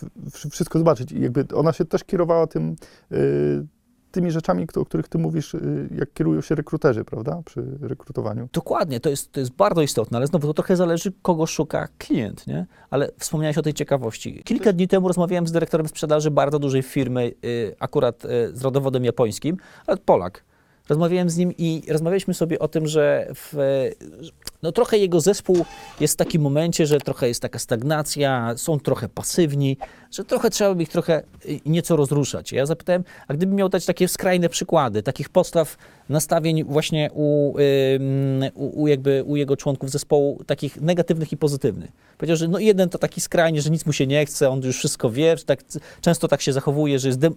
wszystko 0.51 0.79
zobaczyć. 0.79 1.11
I 1.11 1.21
jakby 1.21 1.45
ona 1.53 1.73
się 1.73 1.85
też 1.85 2.03
kierowała 2.03 2.47
tym, 2.47 2.75
tymi 4.17 4.31
rzeczami, 4.31 4.67
o 4.75 4.85
których 4.85 5.07
ty 5.07 5.17
mówisz, 5.17 5.53
y, 5.53 5.89
jak 5.95 6.13
kierują 6.13 6.41
się 6.41 6.55
rekruterzy, 6.55 7.05
prawda, 7.05 7.41
przy 7.45 7.63
rekrutowaniu. 7.81 8.49
Dokładnie, 8.53 8.99
to 8.99 9.09
jest, 9.09 9.31
to 9.31 9.39
jest 9.39 9.51
bardzo 9.51 9.81
istotne, 9.81 10.17
ale 10.17 10.27
znowu 10.27 10.47
to 10.47 10.53
trochę 10.53 10.75
zależy, 10.75 11.11
kogo 11.21 11.45
szuka 11.45 11.87
klient, 11.97 12.47
nie? 12.47 12.65
Ale 12.89 13.11
wspomniałeś 13.17 13.57
o 13.57 13.61
tej 13.61 13.73
ciekawości. 13.73 14.41
Kilka 14.43 14.73
dni 14.73 14.87
temu 14.87 15.07
rozmawiałem 15.07 15.47
z 15.47 15.51
dyrektorem 15.51 15.87
sprzedaży 15.87 16.31
bardzo 16.31 16.59
dużej 16.59 16.83
firmy, 16.83 17.33
y, 17.45 17.75
akurat 17.79 18.25
y, 18.25 18.27
z 18.53 18.61
rodowodem 18.61 19.05
japońskim, 19.05 19.57
ale 19.87 19.97
Polak. 19.97 20.43
Rozmawiałem 20.89 21.29
z 21.29 21.37
nim 21.37 21.53
i 21.57 21.83
rozmawialiśmy 21.89 22.33
sobie 22.33 22.59
o 22.59 22.67
tym, 22.67 22.87
że 22.87 23.27
w, 23.35 23.53
no 24.63 24.71
trochę 24.71 24.97
jego 24.97 25.21
zespół 25.21 25.65
jest 25.99 26.13
w 26.13 26.17
takim 26.17 26.41
momencie, 26.41 26.85
że 26.87 26.99
trochę 26.99 27.27
jest 27.27 27.41
taka 27.41 27.59
stagnacja, 27.59 28.53
są 28.57 28.79
trochę 28.79 29.09
pasywni, 29.09 29.77
że 30.11 30.23
trochę 30.23 30.49
trzeba 30.49 30.75
by 30.75 30.83
ich 30.83 30.89
trochę 30.89 31.23
y, 31.45 31.59
nieco 31.65 31.95
rozruszać. 31.95 32.51
Ja 32.51 32.65
zapytałem, 32.65 33.03
a 33.27 33.33
gdybym 33.33 33.55
miał 33.55 33.69
dać 33.69 33.85
takie 33.85 34.07
skrajne 34.07 34.49
przykłady, 34.49 35.03
takich 35.03 35.29
podstaw 35.29 35.77
nastawień 36.09 36.63
właśnie 36.63 37.09
u, 37.13 37.55
u, 38.53 38.87
jakby 38.87 39.23
u 39.23 39.35
jego 39.35 39.57
członków 39.57 39.91
zespołu, 39.91 40.43
takich 40.45 40.81
negatywnych 40.81 41.31
i 41.31 41.37
pozytywnych. 41.37 41.91
Powiedział, 42.17 42.37
że 42.37 42.47
no 42.47 42.59
jeden 42.59 42.89
to 42.89 42.97
taki 42.97 43.21
skrajnie, 43.21 43.61
że 43.61 43.69
nic 43.69 43.85
mu 43.85 43.93
się 43.93 44.07
nie 44.07 44.25
chce, 44.25 44.49
on 44.49 44.61
już 44.61 44.77
wszystko 44.77 45.11
wie, 45.11 45.35
tak, 45.45 45.59
często 46.01 46.27
tak 46.27 46.41
się 46.41 46.53
zachowuje, 46.53 46.99
że 46.99 47.11
dem, 47.11 47.35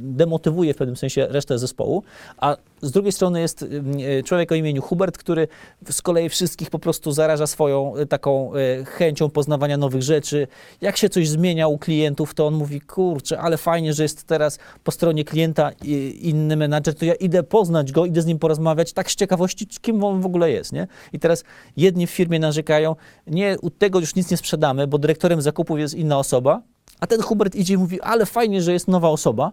demotywuje 0.00 0.74
w 0.74 0.76
pewnym 0.76 0.96
sensie 0.96 1.26
resztę 1.30 1.58
zespołu, 1.58 2.02
a 2.36 2.56
z 2.82 2.90
drugiej 2.90 3.12
strony 3.12 3.40
jest 3.40 3.62
y, 3.62 4.22
człowiek 4.24 4.52
o 4.52 4.54
imieniu 4.54 4.82
Hubert, 4.82 5.18
który 5.18 5.48
z 5.90 6.02
kolei 6.02 6.28
wszystkich 6.28 6.61
po 6.70 6.78
prostu 6.78 7.12
zaraża 7.12 7.46
swoją 7.46 7.96
y, 7.96 8.06
taką 8.06 8.56
y, 8.56 8.84
chęcią 8.84 9.30
poznawania 9.30 9.76
nowych 9.76 10.02
rzeczy. 10.02 10.46
Jak 10.80 10.96
się 10.96 11.08
coś 11.08 11.28
zmienia 11.28 11.68
u 11.68 11.78
klientów, 11.78 12.34
to 12.34 12.46
on 12.46 12.54
mówi, 12.54 12.80
kurczę, 12.80 13.40
ale 13.40 13.56
fajnie, 13.56 13.92
że 13.94 14.02
jest 14.02 14.24
teraz 14.24 14.58
po 14.84 14.90
stronie 14.92 15.24
klienta 15.24 15.70
i- 15.84 16.18
inny 16.22 16.56
menadżer, 16.56 16.94
to 16.94 17.04
ja 17.04 17.14
idę 17.14 17.42
poznać 17.42 17.92
go, 17.92 18.06
idę 18.06 18.22
z 18.22 18.26
nim 18.26 18.38
porozmawiać, 18.38 18.92
tak 18.92 19.10
z 19.10 19.16
ciekawości, 19.16 19.66
kim 19.66 20.04
on 20.04 20.20
w 20.20 20.26
ogóle 20.26 20.50
jest, 20.50 20.72
nie? 20.72 20.86
I 21.12 21.18
teraz 21.18 21.44
jedni 21.76 22.06
w 22.06 22.10
firmie 22.10 22.38
narzekają, 22.38 22.96
nie, 23.26 23.56
u 23.62 23.70
tego 23.70 24.00
już 24.00 24.14
nic 24.14 24.30
nie 24.30 24.36
sprzedamy, 24.36 24.86
bo 24.86 24.98
dyrektorem 24.98 25.42
zakupów 25.42 25.78
jest 25.78 25.94
inna 25.94 26.18
osoba, 26.18 26.62
a 27.00 27.06
ten 27.06 27.22
Hubert 27.22 27.54
idzie 27.54 27.74
i 27.74 27.76
mówi, 27.78 28.00
ale 28.00 28.26
fajnie, 28.26 28.62
że 28.62 28.72
jest 28.72 28.88
nowa 28.88 29.08
osoba, 29.08 29.52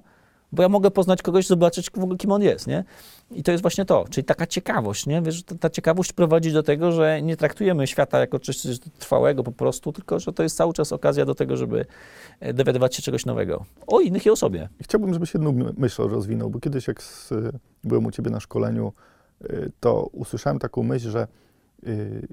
bo 0.52 0.64
ja 0.64 0.70
mogę 0.70 0.92
poznać 0.92 1.22
kogoś, 1.22 1.48
zobaczyć 1.48 1.92
w 1.92 1.98
ogóle, 1.98 2.18
kim 2.18 2.32
on 2.32 2.42
jest, 2.42 2.68
nie? 2.68 2.84
I 3.32 3.44
to 3.44 3.52
jest 3.52 3.62
właśnie 3.62 3.86
to, 3.86 4.06
czyli 4.10 4.26
taka 4.26 4.48
ciekawość, 4.48 5.06
nie? 5.06 5.22
Wiesz, 5.22 5.44
ta, 5.44 5.56
ta 5.56 5.70
ciekawość 5.70 6.14
prowadzi 6.14 6.52
do 6.52 6.64
tego, 6.64 6.92
że 6.92 7.22
nie 7.22 7.38
traktujemy 7.38 7.88
świata 7.88 8.20
jako 8.20 8.40
coś 8.40 8.58
trwałego 9.00 9.44
po 9.44 9.52
prostu, 9.52 9.92
tylko 9.92 10.20
że 10.20 10.34
to 10.34 10.44
jest 10.44 10.58
cały 10.58 10.74
czas 10.74 10.92
okazja 10.94 11.26
do 11.26 11.36
tego, 11.36 11.58
żeby 11.58 11.86
e, 12.40 12.54
dowiadywać 12.54 12.96
się 12.96 13.02
czegoś 13.02 13.26
nowego 13.26 13.66
o 13.88 14.00
innych 14.00 14.26
i 14.26 14.30
o 14.30 14.36
sobie. 14.36 14.70
Chciałbym, 14.82 15.14
żebyś 15.14 15.34
jedną 15.34 15.52
my- 15.52 15.74
myśl 15.78 16.02
rozwinął, 16.02 16.50
bo 16.50 16.60
kiedyś 16.60 16.88
jak 16.88 17.04
z, 17.04 17.34
byłem 17.84 18.06
u 18.06 18.12
ciebie 18.12 18.32
na 18.32 18.40
szkoleniu, 18.40 18.94
y, 19.44 19.72
to 19.80 20.04
usłyszałem 20.12 20.60
taką 20.60 20.84
myśl, 20.84 21.10
że 21.10 21.28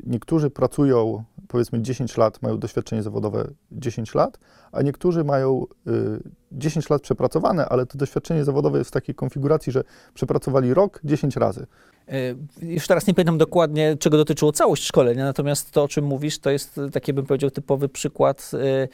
niektórzy 0.07 0.51
pracują 0.51 1.25
powiedzmy 1.49 1.83
10 1.83 2.17
lat, 2.17 2.43
mają 2.43 2.59
doświadczenie 2.59 3.03
zawodowe 3.03 3.49
10 3.73 4.15
lat, 4.15 4.39
a 4.73 4.83
niektórzy 4.83 5.25
mają 5.25 5.67
y, 5.87 6.23
10 6.53 6.91
lat 6.91 7.03
przepracowane, 7.03 7.69
ale 7.69 7.87
to 7.87 7.99
doświadczenie 7.99 8.45
zawodowe 8.45 8.79
jest 8.79 8.91
w 8.91 8.93
takiej 8.93 9.15
konfiguracji, 9.15 9.73
że 9.73 9.85
przepracowali 10.15 10.75
rok 10.75 11.01
10 11.05 11.37
razy. 11.37 11.67
Y, 12.13 12.37
Już 12.63 12.87
teraz 12.87 13.07
nie 13.07 13.15
pamiętam 13.15 13.39
dokładnie, 13.39 13.97
czego 14.01 14.17
dotyczyło 14.17 14.53
całość 14.53 14.85
szkolenia, 14.85 15.25
natomiast 15.25 15.71
to, 15.71 15.83
o 15.83 15.89
czym 15.89 16.05
mówisz, 16.05 16.39
to 16.39 16.51
jest 16.51 16.81
taki, 16.93 17.13
bym 17.13 17.27
powiedział, 17.27 17.51
typowy 17.51 17.89
przykład 17.89 18.51
y, 18.55 18.89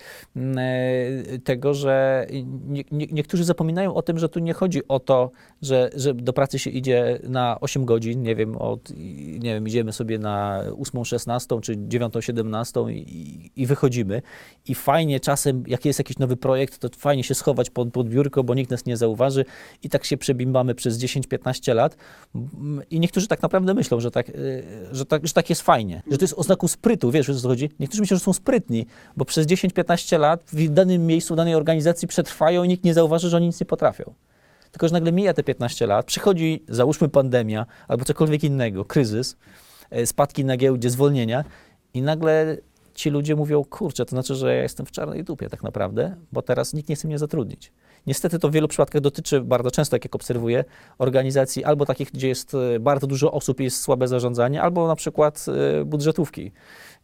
y, 1.33 1.39
tego, 1.39 1.75
że 1.75 2.27
nie, 2.69 2.85
nie, 2.91 3.07
niektórzy 3.07 3.45
zapominają 3.45 3.95
o 3.95 4.03
tym, 4.03 4.19
że 4.19 4.29
tu 4.29 4.41
nie 4.41 4.53
chodzi 4.53 4.89
o 4.89 5.01
to, 5.01 5.31
że, 5.63 5.91
że 5.95 6.15
do 6.15 6.33
pracy 6.33 6.59
się 6.59 6.71
idzie 6.71 7.19
na 7.23 7.61
8 7.61 7.85
godzin, 7.85 8.23
nie 8.23 8.37
wiem, 8.37 8.57
od, 8.57 8.91
nie 9.39 9.55
wiem, 9.55 9.69
idziemy 9.69 9.93
sobie 9.93 10.19
na 10.19 10.65
8.16 10.71 11.61
czy 11.61 11.77
9.17 11.77 12.91
i, 12.91 13.51
i 13.57 13.67
wychodzimy. 13.67 14.23
I 14.69 14.75
fajnie 14.75 15.21
czasem, 15.21 15.65
jak 15.67 15.85
jest 15.85 15.99
jakiś 15.99 16.19
nowy 16.19 16.37
projekt, 16.37 16.79
to 16.79 16.89
fajnie 16.97 17.25
się 17.25 17.35
schować 17.35 17.71
pod, 17.71 17.93
pod 17.93 18.09
biurko, 18.09 18.45
bo 18.45 18.55
nikt 18.55 18.71
nas 18.71 18.87
nie 18.87 18.97
zauważy 18.97 19.45
i 19.83 19.89
tak 19.89 20.05
się 20.05 20.17
przebimbamy 20.17 20.75
przez 20.75 20.99
10-15 20.99 21.75
lat. 21.75 21.97
Mm, 22.35 22.83
I 22.91 23.02
niektórzy 23.03 23.29
tak 23.29 23.43
naprawdę 23.43 23.75
myślą, 23.75 24.01
że 24.01 24.11
tak, 24.11 24.29
y, 24.29 24.65
że, 24.93 25.07
tak, 25.07 25.27
że 25.27 25.33
tak 25.33 25.51
jest 25.51 25.63
fajnie, 25.63 26.03
że 26.11 26.19
to 26.19 26.25
jest 26.25 26.35
oznaką 26.37 26.69
sprytu, 26.69 27.11
wiesz 27.11 27.29
o 27.29 27.35
co 27.35 27.49
chodzi? 27.49 27.71
Niektórzy 27.81 28.03
myślą, 28.03 28.17
że 28.17 28.25
są 28.25 28.33
sprytni, 28.33 28.87
bo 29.17 29.25
przez 29.25 29.47
10-15 29.47 30.19
lat 30.19 30.45
w 30.53 30.69
danym 30.69 31.07
miejscu, 31.07 31.35
w 31.35 31.37
danej 31.37 31.55
organizacji 31.55 32.09
przetrwają 32.09 32.65
i 32.65 32.69
nikt 32.69 32.85
nie 32.85 32.95
zauważy, 32.95 33.29
że 33.29 33.37
oni 33.37 33.47
nic 33.47 33.61
nie 33.61 33.67
potrafią. 33.67 34.15
Tylko, 34.71 34.89
że 34.89 34.93
nagle 34.93 35.13
mija 35.13 35.35
te 35.35 35.43
15 35.43 35.87
lat, 35.87 36.07
przychodzi, 36.07 36.65
załóżmy 36.69 37.09
pandemia 37.09 37.67
albo 37.89 38.05
cokolwiek 38.05 38.45
innego, 38.45 38.85
kryzys, 38.85 39.37
e, 39.91 40.07
spadki 40.07 40.45
na 40.45 40.57
giełdzie, 40.57 40.91
zwolnienia 40.91 41.45
i 41.95 42.03
nagle 42.03 42.57
ci 42.95 43.11
ludzie 43.11 43.37
mówią, 43.37 43.65
kurczę, 43.65 44.05
to 44.05 44.11
znaczy, 44.11 44.35
że 44.35 44.55
ja 44.55 44.63
jestem 44.63 44.87
w 44.87 44.91
czarnej 44.91 45.25
dupie 45.25 45.49
tak 45.49 45.63
naprawdę, 45.63 46.17
bo 46.33 46.43
teraz 46.43 46.75
nikt 46.75 46.89
nie 46.89 46.97
chce 46.97 47.09
mnie 47.09 47.19
zatrudnić. 47.19 47.73
Niestety 48.07 48.39
to 48.39 48.49
w 48.49 48.53
wielu 48.53 48.69
przypadkach 48.69 49.03
dotyczy, 49.03 49.41
bardzo 49.41 49.71
często, 49.71 49.97
jak 49.97 50.15
obserwuję, 50.15 50.65
organizacji 50.99 51.65
albo 51.65 51.87
takich, 51.87 52.11
gdzie 52.13 52.29
jest 52.29 52.55
e, 52.55 52.81
bardzo 52.81 53.07
dużo 53.07 53.33
osób 53.33 53.61
i 53.61 53.65
jest 53.65 53.81
słabe 53.81 54.09
zarządzanie, 54.09 54.63
albo 54.63 54.87
na 54.87 54.97
przykład 54.97 55.47
e, 55.81 55.85
budżetówki, 55.85 56.53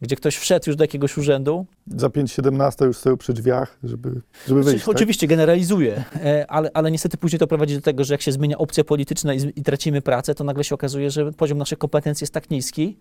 gdzie 0.03 0.17
ktoś 0.17 0.37
wszedł 0.37 0.65
już 0.71 0.77
do 0.77 0.85
jakiegoś 0.85 1.19
urzędu, 1.19 1.67
Za 1.97 2.07
5.17 2.09 2.85
już 2.87 2.97
stoją 2.97 3.17
przy 3.17 3.33
drzwiach, 3.33 3.79
żeby, 3.85 4.21
żeby 4.49 4.63
wyjść. 4.63 4.85
tak? 4.85 4.95
Oczywiście 4.95 5.27
generalizuję, 5.27 6.05
e, 6.25 6.47
ale, 6.49 6.71
ale 6.75 6.91
niestety 6.91 7.17
później 7.17 7.41
to 7.41 7.47
prowadzi 7.47 7.75
do 7.75 7.81
tego, 7.81 8.05
że 8.05 8.15
jak 8.15 8.23
się 8.23 8.33
zmienia 8.33 8.59
opcja 8.59 8.85
polityczna 8.85 9.35
i, 9.35 9.53
i 9.57 9.63
tracimy 9.63 10.03
pracę, 10.03 10.35
to 10.35 10.45
nagle 10.45 10.65
się 10.65 10.75
okazuje, 10.75 11.11
że 11.11 11.33
poziom 11.33 11.59
naszych 11.59 11.79
kompetencji 11.79 12.25
jest 12.25 12.35
tak 12.35 12.51
niski, 12.51 12.97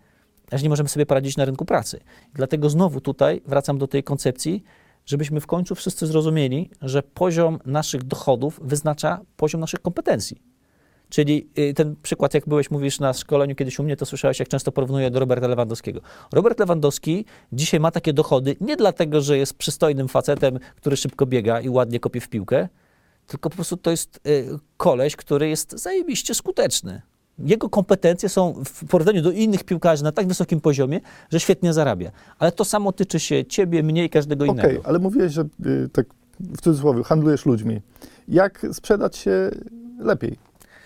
że 0.51 0.63
nie 0.63 0.69
możemy 0.69 0.89
sobie 0.89 1.05
poradzić 1.05 1.37
na 1.37 1.45
rynku 1.45 1.65
pracy. 1.65 1.99
Dlatego 2.33 2.69
znowu 2.69 3.01
tutaj 3.01 3.41
wracam 3.45 3.77
do 3.77 3.87
tej 3.87 4.03
koncepcji, 4.03 4.63
żebyśmy 5.07 5.41
w 5.41 5.47
końcu 5.47 5.75
wszyscy 5.75 6.07
zrozumieli, 6.07 6.69
że 6.81 7.03
poziom 7.03 7.59
naszych 7.65 8.03
dochodów 8.03 8.59
wyznacza 8.63 9.19
poziom 9.37 9.61
naszych 9.61 9.81
kompetencji. 9.81 10.41
Czyli 11.09 11.49
y, 11.57 11.73
ten 11.73 11.95
przykład, 12.01 12.33
jak 12.33 12.47
byłeś, 12.47 12.71
mówisz 12.71 12.99
na 12.99 13.13
szkoleniu 13.13 13.55
kiedyś 13.55 13.79
u 13.79 13.83
mnie, 13.83 13.97
to 13.97 14.05
słyszałeś, 14.05 14.39
jak 14.39 14.47
często 14.47 14.71
porównuję 14.71 15.11
do 15.11 15.19
Roberta 15.19 15.47
Lewandowskiego. 15.47 16.01
Robert 16.33 16.59
Lewandowski 16.59 17.25
dzisiaj 17.51 17.79
ma 17.79 17.91
takie 17.91 18.13
dochody 18.13 18.55
nie 18.61 18.77
dlatego, 18.77 19.21
że 19.21 19.37
jest 19.37 19.53
przystojnym 19.53 20.07
facetem, 20.07 20.59
który 20.75 20.97
szybko 20.97 21.25
biega 21.25 21.61
i 21.61 21.69
ładnie 21.69 21.99
kopie 21.99 22.21
w 22.21 22.29
piłkę, 22.29 22.67
tylko 23.27 23.49
po 23.49 23.55
prostu 23.55 23.77
to 23.77 23.91
jest 23.91 24.19
y, 24.27 24.47
koleś, 24.77 25.15
który 25.15 25.49
jest 25.49 25.71
zajebiście 25.71 26.33
skuteczny. 26.33 27.01
Jego 27.39 27.69
kompetencje 27.69 28.29
są 28.29 28.63
w 28.65 28.85
porównaniu 28.85 29.21
do 29.21 29.31
innych 29.31 29.63
piłkarzy 29.63 30.03
na 30.03 30.11
tak 30.11 30.27
wysokim 30.27 30.61
poziomie, 30.61 30.99
że 31.31 31.39
świetnie 31.39 31.73
zarabia. 31.73 32.11
Ale 32.39 32.51
to 32.51 32.65
samo 32.65 32.91
tyczy 32.91 33.19
się 33.19 33.45
ciebie, 33.45 33.83
mnie 33.83 34.05
i 34.05 34.09
każdego 34.09 34.45
Okej, 34.45 34.55
innego. 34.55 34.87
ale 34.87 34.99
mówiłeś, 34.99 35.33
że 35.33 35.41
y, 35.65 35.89
tak 35.89 36.05
w 36.39 36.61
cudzysłowie 36.61 37.03
handlujesz 37.03 37.45
ludźmi. 37.45 37.81
Jak 38.27 38.65
sprzedać 38.73 39.17
się 39.17 39.51
lepiej, 39.99 40.37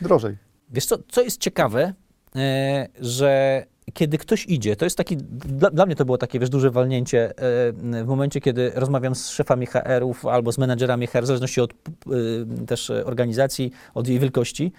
drożej? 0.01 0.37
Wiesz 0.69 0.85
co, 0.85 0.97
co 1.07 1.21
jest 1.21 1.39
ciekawe, 1.39 1.93
e, 2.35 2.87
że 2.99 3.63
kiedy 3.93 4.17
ktoś 4.17 4.45
idzie, 4.45 4.75
to 4.75 4.85
jest 4.85 4.97
taki, 4.97 5.17
dla, 5.17 5.69
dla 5.69 5.85
mnie 5.85 5.95
to 5.95 6.05
było 6.05 6.17
takie, 6.17 6.39
wiesz, 6.39 6.49
duże 6.49 6.71
walnięcie 6.71 7.29
e, 7.29 7.33
w 8.03 8.07
momencie, 8.07 8.41
kiedy 8.41 8.71
rozmawiam 8.75 9.15
z 9.15 9.29
szefami 9.29 9.65
HR-ów 9.65 10.25
albo 10.25 10.51
z 10.51 10.57
menedżerami 10.57 11.07
HR, 11.07 11.23
w 11.23 11.25
zależności 11.25 11.61
od 11.61 11.71
e, 11.71 12.65
też 12.65 12.89
organizacji, 12.89 13.71
od 13.93 14.07
jej 14.07 14.19
wielkości. 14.19 14.71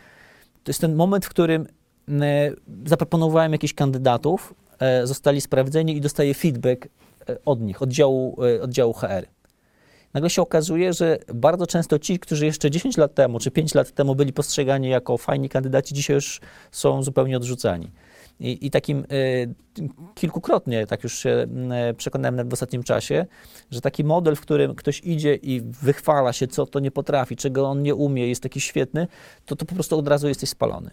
To 0.64 0.71
jest 0.71 0.81
ten 0.81 0.95
moment, 0.95 1.26
w 1.26 1.28
którym 1.28 1.66
e, 2.09 2.52
zaproponowałem 2.87 3.52
jakichś 3.52 3.75
kandydatów, 3.75 4.54
e, 4.78 5.07
zostali 5.07 5.40
sprawdzeni 5.40 5.97
i 5.97 6.00
dostaję 6.00 6.35
feedback 6.35 6.87
e, 6.87 7.37
od 7.45 7.61
nich, 7.61 7.83
od 7.83 7.90
działu, 7.90 8.37
od 8.62 8.71
działu 8.71 8.92
HR. 8.92 9.26
Nagle 10.14 10.31
się 10.31 10.42
okazuje, 10.42 10.92
że 10.92 11.19
bardzo 11.35 11.66
często 11.66 11.99
ci, 11.99 12.19
którzy 12.19 12.47
jeszcze 12.47 12.71
10 12.71 12.97
lat 12.97 13.14
temu 13.14 13.38
czy 13.38 13.50
5 13.50 13.75
lat 13.75 13.90
temu 13.90 14.14
byli 14.14 14.33
postrzegani 14.33 14.88
jako 14.88 15.19
fajni 15.19 15.49
kandydaci, 15.49 15.95
dzisiaj 15.95 16.14
już 16.14 16.40
są 16.71 17.02
zupełnie 17.02 17.37
odrzucani. 17.37 17.90
I, 18.41 18.67
i 18.67 18.71
takim 18.71 18.99
e, 18.99 19.05
kilkukrotnie, 20.15 20.87
tak 20.87 21.05
już 21.05 21.19
się 21.19 21.47
e, 21.71 21.95
przekonałem 21.95 22.37
nawet 22.37 22.51
w 22.51 22.53
ostatnim 22.53 22.83
czasie, 22.83 23.27
że 23.71 23.81
taki 23.81 24.05
model, 24.05 24.37
w 24.37 24.41
którym 24.41 24.75
ktoś 24.75 25.01
idzie 25.01 25.35
i 25.35 25.61
wychwala 25.61 26.33
się, 26.33 26.47
co 26.47 26.67
to 26.67 26.81
nie 26.81 26.91
potrafi, 26.91 27.37
czego 27.37 27.69
on 27.69 27.83
nie 27.83 27.95
umie, 27.95 28.29
jest 28.29 28.43
taki 28.43 28.61
świetny, 28.61 29.07
to, 29.47 29.57
to 29.57 29.67
po 29.67 29.75
prostu 29.75 29.99
od 29.99 30.09
razu 30.09 30.29
jesteś 30.29 30.49
spalony. 30.49 30.91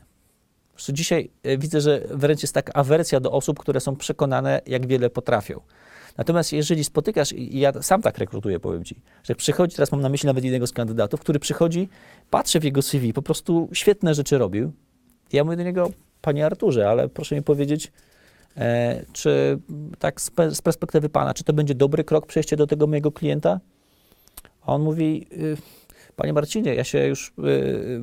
Po 0.87 0.93
dzisiaj 0.93 1.29
e, 1.43 1.57
widzę, 1.57 1.81
że 1.81 2.01
wręcz 2.09 2.41
jest 2.41 2.53
taka 2.53 2.73
awersja 2.73 3.19
do 3.19 3.31
osób, 3.31 3.59
które 3.59 3.79
są 3.79 3.95
przekonane, 3.95 4.61
jak 4.65 4.87
wiele 4.87 5.09
potrafią. 5.09 5.61
Natomiast 6.17 6.53
jeżeli 6.53 6.83
spotykasz, 6.83 7.33
i 7.33 7.59
ja 7.59 7.81
sam 7.81 8.01
tak 8.01 8.17
rekrutuję, 8.17 8.59
powiem 8.59 8.83
ci, 8.83 9.01
że 9.23 9.35
przychodzi, 9.35 9.75
teraz 9.75 9.91
mam 9.91 10.01
na 10.01 10.09
myśli 10.09 10.27
nawet 10.27 10.43
jednego 10.43 10.67
z 10.67 10.71
kandydatów, 10.71 11.19
który 11.19 11.39
przychodzi, 11.39 11.89
patrzę 12.29 12.59
w 12.59 12.63
jego 12.63 12.81
CV, 12.81 13.13
po 13.13 13.21
prostu 13.21 13.69
świetne 13.73 14.13
rzeczy 14.13 14.37
robił. 14.37 14.71
Ja 15.33 15.43
mówię 15.43 15.57
do 15.57 15.63
niego, 15.63 15.91
panie 16.21 16.45
Arturze, 16.45 16.89
ale 16.89 17.09
proszę 17.09 17.35
mi 17.35 17.41
powiedzieć, 17.41 17.91
e, 18.57 19.05
czy 19.13 19.59
tak 19.99 20.21
z, 20.21 20.31
pe- 20.31 20.55
z 20.55 20.61
perspektywy 20.61 21.09
pana, 21.09 21.33
czy 21.33 21.43
to 21.43 21.53
będzie 21.53 21.75
dobry 21.75 22.03
krok 22.03 22.25
przejście 22.25 22.55
do 22.55 22.67
tego 22.67 22.87
mojego 22.87 23.11
klienta? 23.11 23.59
A 24.61 24.73
on 24.73 24.81
mówi, 24.81 25.27
y, 25.31 25.57
panie 26.15 26.33
Marcinie, 26.33 26.75
ja 26.75 26.83
się 26.83 27.07
już 27.07 27.27
y, 27.27 27.31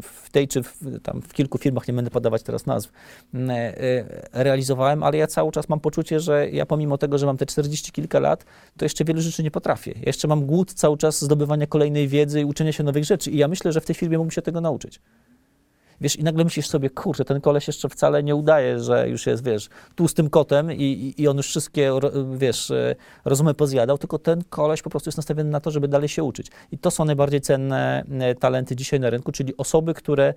w 0.03 0.31
tej 0.31 0.49
czy 0.49 0.63
w, 0.63 0.79
tam 1.03 1.23
w 1.23 1.33
kilku 1.33 1.59
firmach, 1.59 1.89
nie 1.89 1.95
będę 1.95 2.11
podawać 2.11 2.43
teraz 2.43 2.67
nazw, 2.67 2.93
y, 3.35 3.39
realizowałem, 4.33 5.03
ale 5.03 5.19
ja 5.19 5.27
cały 5.27 5.53
czas 5.53 5.69
mam 5.69 5.81
poczucie, 5.81 6.21
że 6.21 6.51
ja 6.51 6.67
pomimo 6.67 6.99
tego, 6.99 7.19
że 7.19 7.27
mam 7.27 7.37
te 7.37 7.47
40 7.47 7.93
kilka 7.93 8.19
lat, 8.19 8.45
to 8.77 8.85
jeszcze 8.85 9.05
wielu 9.05 9.21
rzeczy 9.21 9.43
nie 9.43 9.51
potrafię. 9.51 9.93
Ja 9.97 10.03
jeszcze 10.07 10.29
mam 10.29 10.47
głód 10.47 10.73
cały 10.73 10.97
czas 10.97 11.25
zdobywania 11.25 11.67
kolejnej 11.67 12.09
wiedzy 12.09 12.41
i 12.41 12.45
uczenia 12.45 12.73
się 12.73 12.85
nowych 12.85 13.05
rzeczy 13.05 13.31
i 13.31 13.37
ja 13.37 13.49
myślę, 13.49 13.73
że 13.73 13.81
w 13.81 13.87
tej 13.87 13.95
firmie 13.95 14.19
mógłbym 14.19 14.31
się 14.31 14.43
tego 14.43 14.61
nauczyć. 14.61 15.01
Wiesz, 16.01 16.17
i 16.17 16.25
nagle 16.25 16.45
myślisz 16.45 16.67
sobie, 16.69 16.91
kurczę, 16.91 17.25
ten 17.25 17.41
koleś 17.41 17.67
jeszcze 17.67 17.89
wcale 17.89 18.23
nie 18.23 18.35
udaje, 18.35 18.81
że 18.81 19.09
już 19.09 19.27
jest, 19.27 19.45
wiesz, 19.45 19.69
tłustym 19.95 20.31
kotem 20.31 20.73
i, 20.73 21.15
i- 21.19 21.29
on 21.29 21.37
już 21.37 21.47
wszystkie, 21.49 21.93
wiesz, 22.37 22.71
e, 22.71 22.95
rozumy 23.25 23.55
pozjadał, 23.55 23.99
tylko 23.99 24.19
ten 24.19 24.45
koleś 24.51 24.83
po 24.83 24.91
prostu 24.91 25.09
jest 25.09 25.17
nastawiony 25.19 25.51
na 25.51 25.61
to, 25.61 25.71
żeby 25.71 25.89
dalej 25.89 26.09
się 26.09 26.23
uczyć. 26.25 26.47
I 26.73 26.79
to 26.79 26.91
są 26.91 27.05
najbardziej 27.05 27.41
cenne 27.41 28.05
e, 28.21 28.35
talenty 28.35 28.77
dzisiaj 28.77 29.01
na 29.01 29.11
rynku, 29.11 29.33
czyli 29.33 29.57
osoby, 29.57 29.95
które 29.95 30.35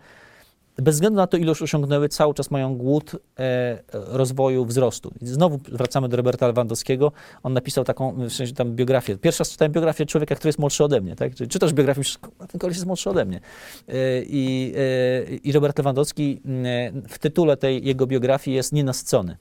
bez 0.81 0.95
względu 0.95 1.17
na 1.17 1.27
to, 1.27 1.37
ile 1.37 1.47
już 1.47 1.61
osiągnęły, 1.61 2.09
cały 2.09 2.33
czas 2.33 2.51
mają 2.51 2.77
głód 2.77 3.11
e, 3.39 3.79
rozwoju, 3.93 4.65
wzrostu. 4.65 5.11
I 5.21 5.27
znowu 5.27 5.59
wracamy 5.71 6.09
do 6.09 6.17
Roberta 6.17 6.47
Lewandowskiego. 6.47 7.11
On 7.43 7.53
napisał 7.53 7.83
taką, 7.83 8.29
w 8.29 8.33
sensie 8.33 8.53
tam 8.53 8.75
biografię. 8.75 9.17
Pierwszy 9.17 9.41
raz 9.41 9.51
czytałem 9.51 9.71
biografię 9.71 10.05
człowieka, 10.05 10.35
który 10.35 10.49
jest 10.49 10.59
młodszy 10.59 10.83
ode 10.83 11.01
mnie, 11.01 11.15
tak? 11.15 11.35
Czyli 11.35 11.49
czytasz 11.49 11.73
biografię, 11.73 11.99
myślisz, 11.99 12.17
"Kurwa, 12.17 12.47
ten 12.47 12.59
koleś 12.59 12.75
jest 12.75 12.87
młodszy 12.87 13.09
ode 13.09 13.25
mnie. 13.25 13.39
E, 13.87 13.93
I, 14.23 14.73
e, 14.77 15.35
I 15.35 15.51
Robert 15.51 15.77
Lewandowski 15.77 16.41
m, 16.45 17.01
w 17.09 17.19
tytule 17.19 17.57
tej 17.57 17.85
jego 17.85 18.07
biografii 18.07 18.55
jest 18.55 18.73
nienasycony. 18.73 19.37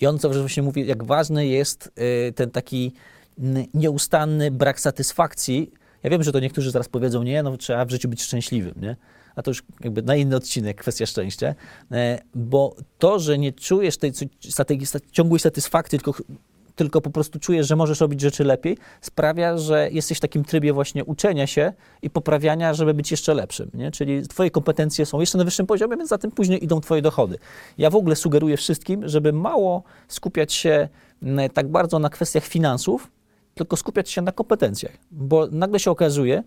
I 0.00 0.06
on 0.06 0.18
zawsze 0.18 0.40
właśnie 0.40 0.62
mówi, 0.62 0.86
jak 0.86 1.04
ważny 1.04 1.46
jest 1.46 1.92
e, 1.96 2.32
ten 2.32 2.50
taki 2.50 2.92
nieustanny 3.74 4.50
brak 4.50 4.80
satysfakcji. 4.80 5.72
Ja 6.02 6.10
wiem, 6.10 6.22
że 6.22 6.32
to 6.32 6.40
niektórzy 6.40 6.70
zaraz 6.70 6.88
powiedzą, 6.88 7.22
nie, 7.22 7.42
no 7.42 7.56
trzeba 7.56 7.84
w 7.84 7.90
życiu 7.90 8.08
być 8.08 8.22
szczęśliwym, 8.22 8.74
nie? 8.80 8.96
A 9.36 9.42
to 9.42 9.50
już 9.50 9.62
jakby 9.80 10.02
na 10.02 10.16
inny 10.16 10.36
odcinek, 10.36 10.80
kwestia 10.80 11.06
szczęścia. 11.06 11.54
E, 11.92 12.18
Bo 12.34 12.76
to, 12.98 13.18
że 13.18 13.38
nie 13.38 13.52
czujesz 13.52 13.96
tej 13.96 14.12
ciągłej 15.12 15.40
satysfakcji, 15.40 15.98
tylko 15.98 16.22
tylko 16.76 17.00
po 17.00 17.10
prostu 17.10 17.38
czujesz, 17.38 17.66
że 17.66 17.76
możesz 17.76 18.00
robić 18.00 18.20
rzeczy 18.20 18.44
lepiej, 18.44 18.78
sprawia, 19.00 19.58
że 19.58 19.88
jesteś 19.92 20.18
w 20.18 20.20
takim 20.20 20.44
trybie 20.44 20.72
właśnie 20.72 21.04
uczenia 21.04 21.46
się 21.46 21.72
i 22.02 22.10
poprawiania, 22.10 22.74
żeby 22.74 22.94
być 22.94 23.10
jeszcze 23.10 23.34
lepszym. 23.34 23.70
Nie? 23.74 23.90
Czyli 23.90 24.28
twoje 24.28 24.50
kompetencje 24.50 25.06
są 25.06 25.20
jeszcze 25.20 25.38
na 25.38 25.44
wyższym 25.44 25.66
poziomie, 25.66 25.96
więc 25.96 26.08
za 26.08 26.18
tym 26.18 26.30
później 26.30 26.64
idą 26.64 26.80
twoje 26.80 27.02
dochody. 27.02 27.38
Ja 27.78 27.90
w 27.90 27.96
ogóle 27.96 28.16
sugeruję 28.16 28.56
wszystkim, 28.56 29.08
żeby 29.08 29.32
mało 29.32 29.82
skupiać 30.08 30.52
się 30.52 30.88
tak 31.54 31.68
bardzo 31.68 31.98
na 31.98 32.08
kwestiach 32.08 32.44
finansów, 32.44 33.10
tylko 33.54 33.76
skupiać 33.76 34.10
się 34.10 34.22
na 34.22 34.32
kompetencjach, 34.32 34.92
bo 35.10 35.46
nagle 35.50 35.80
się 35.80 35.90
okazuje, 35.90 36.42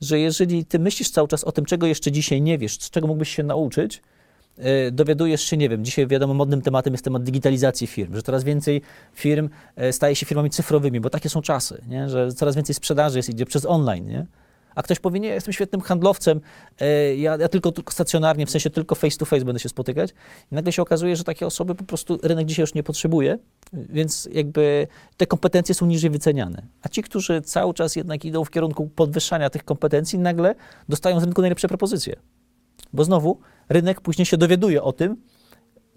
że 0.00 0.18
jeżeli 0.18 0.64
ty 0.64 0.78
myślisz 0.78 1.10
cały 1.10 1.28
czas 1.28 1.44
o 1.44 1.52
tym, 1.52 1.64
czego 1.64 1.86
jeszcze 1.86 2.12
dzisiaj 2.12 2.42
nie 2.42 2.58
wiesz, 2.58 2.78
czego 2.78 3.06
mógłbyś 3.06 3.28
się 3.28 3.42
nauczyć, 3.42 4.02
y, 4.58 4.92
dowiadujesz 4.92 5.42
się, 5.42 5.56
nie 5.56 5.68
wiem, 5.68 5.84
dzisiaj 5.84 6.06
wiadomo, 6.06 6.34
modnym 6.34 6.62
tematem 6.62 6.94
jest 6.94 7.04
temat 7.04 7.22
digitalizacji 7.22 7.86
firm, 7.86 8.14
że 8.14 8.22
coraz 8.22 8.44
więcej 8.44 8.82
firm 9.14 9.48
y, 9.82 9.92
staje 9.92 10.16
się 10.16 10.26
firmami 10.26 10.50
cyfrowymi, 10.50 11.00
bo 11.00 11.10
takie 11.10 11.28
są 11.28 11.42
czasy, 11.42 11.82
nie? 11.88 12.08
że 12.08 12.32
coraz 12.32 12.56
więcej 12.56 12.74
sprzedaży 12.74 13.18
jest, 13.18 13.28
idzie 13.30 13.46
przez 13.46 13.66
online, 13.66 14.06
nie? 14.06 14.26
A 14.78 14.82
ktoś 14.82 14.98
powie, 14.98 15.20
nie, 15.20 15.28
ja 15.28 15.34
jestem 15.34 15.52
świetnym 15.52 15.80
handlowcem, 15.80 16.40
e, 16.80 17.16
ja, 17.16 17.36
ja 17.36 17.48
tylko, 17.48 17.72
tylko 17.72 17.92
stacjonarnie, 17.92 18.46
w 18.46 18.50
sensie 18.50 18.70
tylko 18.70 18.94
face 18.94 19.18
to 19.18 19.24
face 19.24 19.44
będę 19.44 19.60
się 19.60 19.68
spotykać. 19.68 20.10
I 20.52 20.54
nagle 20.54 20.72
się 20.72 20.82
okazuje, 20.82 21.16
że 21.16 21.24
takie 21.24 21.46
osoby 21.46 21.74
po 21.74 21.84
prostu 21.84 22.18
rynek 22.22 22.46
dzisiaj 22.46 22.62
już 22.62 22.74
nie 22.74 22.82
potrzebuje, 22.82 23.38
więc 23.72 24.28
jakby 24.32 24.86
te 25.16 25.26
kompetencje 25.26 25.74
są 25.74 25.86
niżej 25.86 26.10
wyceniane. 26.10 26.62
A 26.82 26.88
ci, 26.88 27.02
którzy 27.02 27.42
cały 27.42 27.74
czas 27.74 27.96
jednak 27.96 28.24
idą 28.24 28.44
w 28.44 28.50
kierunku 28.50 28.86
podwyższania 28.86 29.50
tych 29.50 29.64
kompetencji, 29.64 30.18
nagle 30.18 30.54
dostają 30.88 31.20
z 31.20 31.24
rynku 31.24 31.40
najlepsze 31.40 31.68
propozycje. 31.68 32.16
Bo 32.92 33.04
znowu 33.04 33.40
rynek 33.68 34.00
później 34.00 34.26
się 34.26 34.36
dowiaduje 34.36 34.82
o 34.82 34.92
tym, 34.92 35.16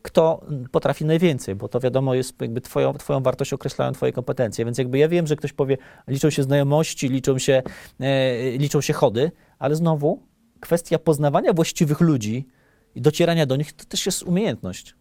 kto 0.02 0.46
potrafi 0.72 1.06
najwięcej, 1.06 1.56
bo 1.56 1.68
to 1.68 1.80
wiadomo 1.80 2.14
jest 2.14 2.42
jakby 2.42 2.62
twoją, 2.62 2.94
twoją 2.94 3.24
wartość 3.24 3.54
określają 3.54 3.92
twoje 3.92 4.12
kompetencje, 4.12 4.66
więc 4.66 4.78
jakby 4.78 4.98
ja 4.98 5.08
wiem, 5.08 5.28
że 5.28 5.36
ktoś 5.36 5.54
powie, 5.54 5.78
liczą 6.08 6.30
się 6.30 6.44
znajomości, 6.44 7.10
liczą 7.10 7.38
się, 7.38 7.64
e, 8.00 8.52
liczą 8.58 8.82
się 8.82 8.94
chody, 8.94 9.32
ale 9.60 9.76
znowu 9.76 10.24
kwestia 10.60 11.00
poznawania 11.00 11.54
właściwych 11.54 12.02
ludzi 12.02 12.48
i 12.96 13.02
docierania 13.02 13.46
do 13.46 13.56
nich 13.56 13.74
to 13.74 13.86
też 13.86 14.06
jest 14.06 14.24
umiejętność. 14.24 14.96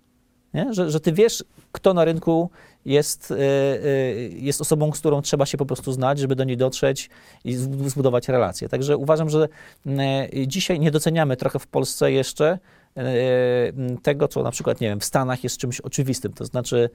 Nie? 0.55 0.75
Że, 0.75 0.91
że 0.91 1.01
ty 1.01 1.13
wiesz, 1.13 1.45
kto 1.73 1.95
na 1.95 2.05
rynku 2.05 2.51
jest, 2.85 3.31
e, 3.31 3.37
e, 3.37 4.15
jest 4.29 4.61
osobą, 4.61 4.93
z 4.93 4.99
którą 4.99 5.23
trzeba 5.23 5.47
się 5.47 5.59
po 5.59 5.67
prostu 5.67 5.93
znać, 5.93 6.19
żeby 6.19 6.37
do 6.37 6.45
niej 6.45 6.57
dotrzeć 6.57 7.11
i 7.45 7.57
zb- 7.57 7.89
zbudować 7.89 8.29
relacje. 8.29 8.69
Także 8.69 8.97
uważam, 8.97 9.31
że 9.31 9.49
e, 9.87 10.47
dzisiaj 10.47 10.81
nie 10.81 10.91
doceniamy 10.91 11.37
trochę 11.37 11.59
w 11.59 11.67
Polsce 11.67 12.13
jeszcze 12.13 12.59
tego, 14.03 14.29
co 14.29 14.43
na 14.43 14.51
przykład, 14.51 14.81
nie 14.81 14.89
wiem, 14.89 15.01
w 15.01 15.05
Stanach 15.05 15.45
jest 15.45 15.57
czymś 15.57 15.81
oczywistym, 15.81 16.33
to 16.33 16.45
znaczy 16.45 16.91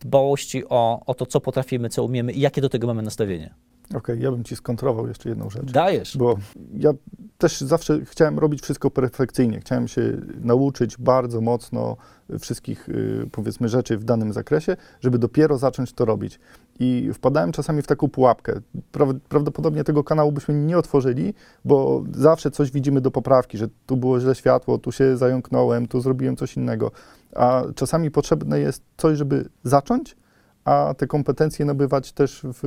dbałości 0.00 0.64
o, 0.68 1.00
o 1.06 1.14
to, 1.14 1.26
co 1.26 1.40
potrafimy, 1.40 1.88
co 1.88 2.04
umiemy 2.04 2.32
i 2.32 2.40
jakie 2.40 2.60
do 2.60 2.68
tego 2.68 2.86
mamy 2.86 3.02
nastawienie. 3.02 3.54
Okej, 3.94 4.20
ja 4.20 4.30
bym 4.30 4.44
ci 4.44 4.56
skontrował 4.56 5.08
jeszcze 5.08 5.28
jedną 5.28 5.50
rzecz. 5.50 5.72
Dajesz. 5.72 6.16
Bo 6.16 6.36
ja 6.78 6.90
też 7.38 7.60
zawsze 7.60 8.04
chciałem 8.04 8.38
robić 8.38 8.62
wszystko 8.62 8.90
perfekcyjnie. 8.90 9.60
Chciałem 9.60 9.88
się 9.88 10.20
nauczyć 10.40 10.96
bardzo 10.96 11.40
mocno 11.40 11.96
wszystkich, 12.40 12.88
y, 12.88 13.28
powiedzmy, 13.32 13.68
rzeczy 13.68 13.98
w 13.98 14.04
danym 14.04 14.32
zakresie, 14.32 14.76
żeby 15.00 15.18
dopiero 15.18 15.58
zacząć 15.58 15.92
to 15.92 16.04
robić. 16.04 16.38
I 16.80 17.10
wpadałem 17.14 17.52
czasami 17.52 17.82
w 17.82 17.86
taką 17.86 18.08
pułapkę. 18.08 18.60
Pra- 18.92 19.18
Prawdopodobnie 19.28 19.84
tego 19.84 20.04
kanału 20.04 20.32
byśmy 20.32 20.54
nie 20.54 20.78
otworzyli, 20.78 21.34
bo 21.64 22.04
zawsze 22.12 22.50
coś 22.50 22.70
widzimy 22.70 23.00
do 23.00 23.10
poprawki, 23.10 23.58
że 23.58 23.68
tu 23.86 23.96
było 23.96 24.20
źle 24.20 24.34
światło, 24.34 24.78
tu 24.78 24.92
się 24.92 25.16
zająknąłem, 25.16 25.88
tu 25.88 26.00
zrobiłem 26.00 26.36
coś 26.36 26.56
innego. 26.56 26.90
A 27.36 27.62
czasami 27.74 28.10
potrzebne 28.10 28.60
jest 28.60 28.82
coś, 28.96 29.18
żeby 29.18 29.48
zacząć, 29.64 30.16
a 30.64 30.94
te 30.98 31.06
kompetencje 31.06 31.64
nabywać 31.64 32.12
też 32.12 32.40
w, 32.44 32.60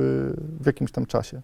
w 0.60 0.66
jakimś 0.66 0.92
tam 0.92 1.06
czasie. 1.06 1.42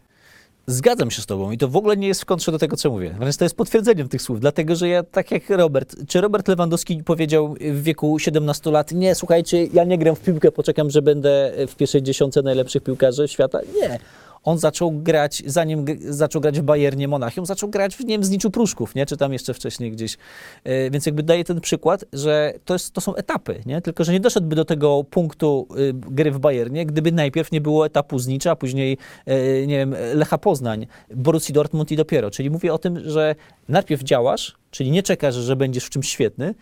Zgadzam 0.67 1.11
się 1.11 1.23
z 1.23 1.27
tobą 1.27 1.51
i 1.51 1.59
to 1.59 1.69
w 1.69 1.77
ogóle 1.77 1.97
nie 1.97 2.09
jest 2.09 2.23
w 2.23 2.25
kontrze 2.25 2.53
do 2.53 2.59
tego, 2.59 2.77
co 2.77 2.91
mówię. 2.91 3.15
Wręcz 3.19 3.37
to 3.37 3.45
jest 3.45 3.57
potwierdzeniem 3.57 4.09
tych 4.09 4.23
słów, 4.23 4.41
dlatego 4.41 4.77
że 4.77 4.89
ja, 4.89 5.03
tak 5.03 5.31
jak 5.31 5.51
Robert, 5.51 5.97
czy 6.09 6.21
Robert 6.21 6.49
Lewandowski 6.49 7.03
powiedział 7.05 7.55
w 7.61 7.83
wieku 7.83 8.19
17 8.19 8.71
lat, 8.71 8.93
nie, 8.93 9.15
słuchajcie, 9.15 9.67
ja 9.67 9.85
nie 9.85 9.99
gram 9.99 10.17
w 10.17 10.21
piłkę, 10.21 10.53
poczekam, 10.53 10.91
że 10.91 11.03
będę 11.03 11.53
w 11.69 11.77
pierwszej 11.77 12.03
dziesiątce 12.03 12.43
najlepszych 12.43 12.83
piłkarzy 12.83 13.29
świata. 13.29 13.61
Nie. 13.81 13.99
On 14.45 14.59
zaczął 14.59 14.93
grać, 14.93 15.43
zanim 15.47 15.85
zaczął 16.09 16.41
grać 16.41 16.61
w 16.61 16.63
Bayernie 16.63 17.09
Monachium, 17.09 17.47
zaczął 17.47 17.69
grać 17.69 17.97
w, 17.97 18.01
nie 18.01 18.15
wiem, 18.15 18.25
Zniczu 18.25 18.51
Pruszków, 18.51 18.95
nie? 18.95 19.07
czy 19.07 19.17
tam 19.17 19.33
jeszcze 19.33 19.55
wcześniej 19.55 19.93
gdzieś. 19.93 20.17
E, 20.65 20.91
Więc 20.91 21.07
jakby 21.07 21.23
daje 21.23 21.45
ten 21.45 21.61
przykład, 21.61 22.05
że 22.13 22.53
to, 22.65 22.75
jest, 22.75 22.93
to 22.93 23.01
są 23.01 23.15
etapy, 23.15 23.61
nie? 23.67 23.81
tylko 23.81 24.05
że 24.05 24.13
nie 24.13 24.21
doszedłby 24.21 24.57
do 24.57 24.65
tego 24.65 25.05
punktu 25.05 25.69
y, 25.79 25.93
gry 25.95 26.31
w 26.31 26.39
Bayernie, 26.39 26.87
gdyby 26.87 27.13
najpierw 27.13 27.53
nie 27.53 27.61
było 27.61 27.87
etapu 27.87 28.19
Znicza, 28.19 28.51
a 28.51 28.57
później 28.57 28.99
e, 29.27 29.67
nie 29.67 29.77
wiem, 29.77 29.95
Lecha 30.15 30.39
Poznań, 30.39 30.87
Borussii 31.15 31.55
Dortmund 31.55 31.93
i 31.93 31.97
dopiero. 31.97 32.31
Czyli 32.31 32.51
mówię 32.51 32.75
o 32.75 32.79
tym, 32.79 33.11
że 33.11 33.35
najpierw 33.69 34.03
działasz, 34.03 34.57
czyli 34.71 34.91
nie 34.91 35.03
czekasz, 35.03 35.35
że 35.35 35.57
będziesz 35.57 35.85
w 35.85 35.91
czymś 35.91 36.09
świetny, 36.09 36.55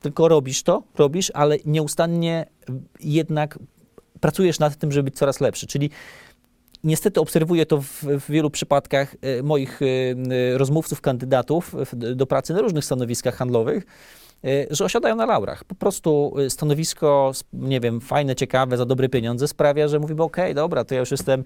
tylko 0.00 0.28
robisz 0.28 0.62
to, 0.62 0.82
robisz, 0.98 1.30
ale 1.34 1.56
nieustannie 1.64 2.46
jednak 3.00 3.58
pracujesz 4.20 4.58
nad 4.58 4.76
tym, 4.76 4.92
żeby 4.92 5.04
być 5.10 5.18
coraz 5.18 5.40
lepszy. 5.40 5.66
Czyli 5.66 5.90
niestety 6.84 7.20
obserwuję 7.20 7.66
to 7.66 7.80
w, 7.80 8.02
w 8.02 8.30
wielu 8.30 8.50
przypadkach 8.50 9.16
e, 9.22 9.42
moich 9.42 9.82
e, 9.82 9.86
e, 9.86 10.58
rozmówców, 10.58 11.00
kandydatów 11.00 11.74
do 11.96 12.26
pracy 12.26 12.54
na 12.54 12.60
różnych 12.60 12.84
stanowiskach 12.84 13.34
handlowych, 13.34 13.86
że 14.70 14.84
osiadają 14.84 15.16
na 15.16 15.26
laurach. 15.26 15.64
Po 15.64 15.74
prostu 15.74 16.34
stanowisko, 16.48 17.32
nie 17.52 17.80
wiem, 17.80 18.00
fajne, 18.00 18.36
ciekawe, 18.36 18.76
za 18.76 18.84
dobre 18.84 19.08
pieniądze 19.08 19.48
sprawia, 19.48 19.88
że 19.88 19.98
mówimy, 19.98 20.22
okej, 20.22 20.54
dobra, 20.54 20.84
to 20.84 20.94
ja 20.94 21.00
już 21.00 21.10
jestem, 21.10 21.44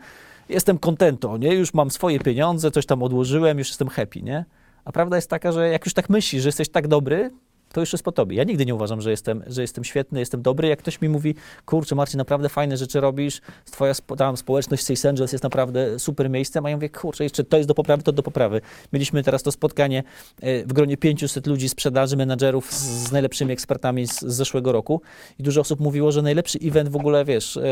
jestem 0.48 0.78
contento, 0.78 1.36
nie? 1.36 1.54
Już 1.54 1.74
mam 1.74 1.90
swoje 1.90 2.20
pieniądze, 2.20 2.70
coś 2.70 2.86
tam 2.86 3.02
odłożyłem, 3.02 3.58
już 3.58 3.68
jestem 3.68 3.88
happy, 3.88 4.22
nie? 4.22 4.44
A 4.84 4.92
prawda 4.92 5.16
jest 5.16 5.30
taka, 5.30 5.52
że 5.52 5.68
jak 5.68 5.84
już 5.84 5.94
tak 5.94 6.10
myślisz, 6.10 6.42
że 6.42 6.48
jesteś 6.48 6.68
tak 6.68 6.88
dobry, 6.88 7.30
to 7.72 7.80
już 7.80 7.92
jest 7.92 8.04
po 8.04 8.12
tobie. 8.12 8.36
Ja 8.36 8.44
nigdy 8.44 8.66
nie 8.66 8.74
uważam, 8.74 9.00
że 9.00 9.10
jestem, 9.10 9.42
że 9.46 9.62
jestem 9.62 9.84
świetny, 9.84 10.20
jestem 10.20 10.42
dobry. 10.42 10.68
Jak 10.68 10.78
ktoś 10.78 11.00
mi 11.00 11.08
mówi, 11.08 11.34
kurczę 11.66 11.94
Marcin, 11.94 12.18
naprawdę 12.18 12.48
fajne 12.48 12.76
rzeczy 12.76 13.00
robisz, 13.00 13.40
twoja 13.64 13.94
tam 14.18 14.36
społeczność 14.36 14.84
Sales 14.84 15.04
Angels 15.04 15.32
jest 15.32 15.44
naprawdę 15.44 15.98
super 15.98 16.30
miejscem, 16.30 16.66
a 16.66 16.70
ja 16.70 16.76
mówię, 16.76 16.88
kurczę, 16.88 17.24
jeszcze 17.24 17.44
to 17.44 17.56
jest 17.56 17.68
do 17.68 17.74
poprawy, 17.74 18.02
to 18.02 18.12
do 18.12 18.22
poprawy. 18.22 18.60
Mieliśmy 18.92 19.22
teraz 19.22 19.42
to 19.42 19.52
spotkanie 19.52 20.02
e, 20.40 20.64
w 20.64 20.72
gronie 20.72 20.96
500 20.96 21.46
ludzi 21.46 21.68
sprzedaży, 21.68 22.16
menadżerów 22.16 22.72
z, 22.72 23.08
z 23.08 23.12
najlepszymi 23.12 23.52
ekspertami 23.52 24.06
z, 24.06 24.20
z 24.20 24.34
zeszłego 24.34 24.72
roku 24.72 25.02
i 25.38 25.42
dużo 25.42 25.60
osób 25.60 25.80
mówiło, 25.80 26.12
że 26.12 26.22
najlepszy 26.22 26.58
event 26.62 26.88
w 26.88 26.96
ogóle, 26.96 27.24
wiesz, 27.24 27.56
e, 27.56 27.62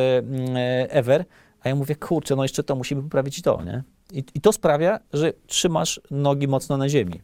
e, 0.56 0.90
ever, 0.90 1.24
a 1.62 1.68
ja 1.68 1.74
mówię, 1.74 1.96
kurczę, 1.96 2.36
no 2.36 2.42
jeszcze 2.42 2.62
to 2.62 2.76
musimy 2.76 3.02
poprawić 3.02 3.38
i 3.38 3.42
to, 3.42 3.62
nie? 3.64 3.82
I, 4.12 4.24
I 4.34 4.40
to 4.40 4.52
sprawia, 4.52 5.00
że 5.12 5.32
trzymasz 5.46 6.00
nogi 6.10 6.48
mocno 6.48 6.76
na 6.76 6.88
ziemi. 6.88 7.20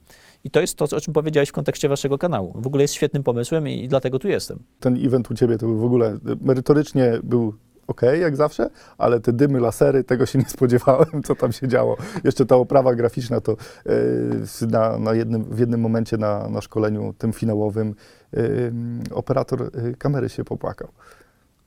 I 0.46 0.50
to 0.50 0.61
jest 0.61 0.78
to, 0.78 0.85
o 0.96 1.00
czym 1.00 1.14
powiedziałeś 1.14 1.48
w 1.48 1.52
kontekście 1.52 1.88
waszego 1.88 2.18
kanału. 2.18 2.52
W 2.54 2.66
ogóle 2.66 2.82
jest 2.82 2.94
świetnym 2.94 3.22
pomysłem 3.22 3.68
i, 3.68 3.85
i 3.85 3.88
dlatego 3.88 4.18
tu 4.18 4.28
jestem. 4.28 4.59
Ten 4.80 5.06
event 5.06 5.30
u 5.30 5.35
ciebie 5.35 5.59
to 5.59 5.66
był 5.66 5.78
w 5.78 5.85
ogóle 5.85 6.18
merytorycznie 6.40 7.18
był 7.22 7.54
ok, 7.87 8.02
jak 8.20 8.37
zawsze, 8.37 8.70
ale 8.98 9.20
te 9.20 9.32
dymy, 9.32 9.61
lasery, 9.61 10.04
tego 10.04 10.26
się 10.26 10.38
nie 10.38 10.44
spodziewałem, 10.44 11.22
co 11.24 11.35
tam 11.35 11.52
się 11.52 11.68
działo. 11.68 11.96
Jeszcze 12.24 12.46
ta 12.46 12.56
oprawa 12.56 12.94
graficzna, 12.94 13.40
to 13.40 13.56
yy, 13.87 14.66
na, 14.70 14.98
na 14.98 15.14
jednym, 15.14 15.44
w 15.44 15.59
jednym 15.59 15.80
momencie 15.80 16.16
na, 16.16 16.48
na 16.48 16.61
szkoleniu 16.61 17.14
tym 17.18 17.32
finałowym 17.32 17.94
yy, 18.32 18.72
operator 19.11 19.61
yy, 19.61 19.94
kamery 19.98 20.28
się 20.28 20.44
popłakał. 20.44 20.88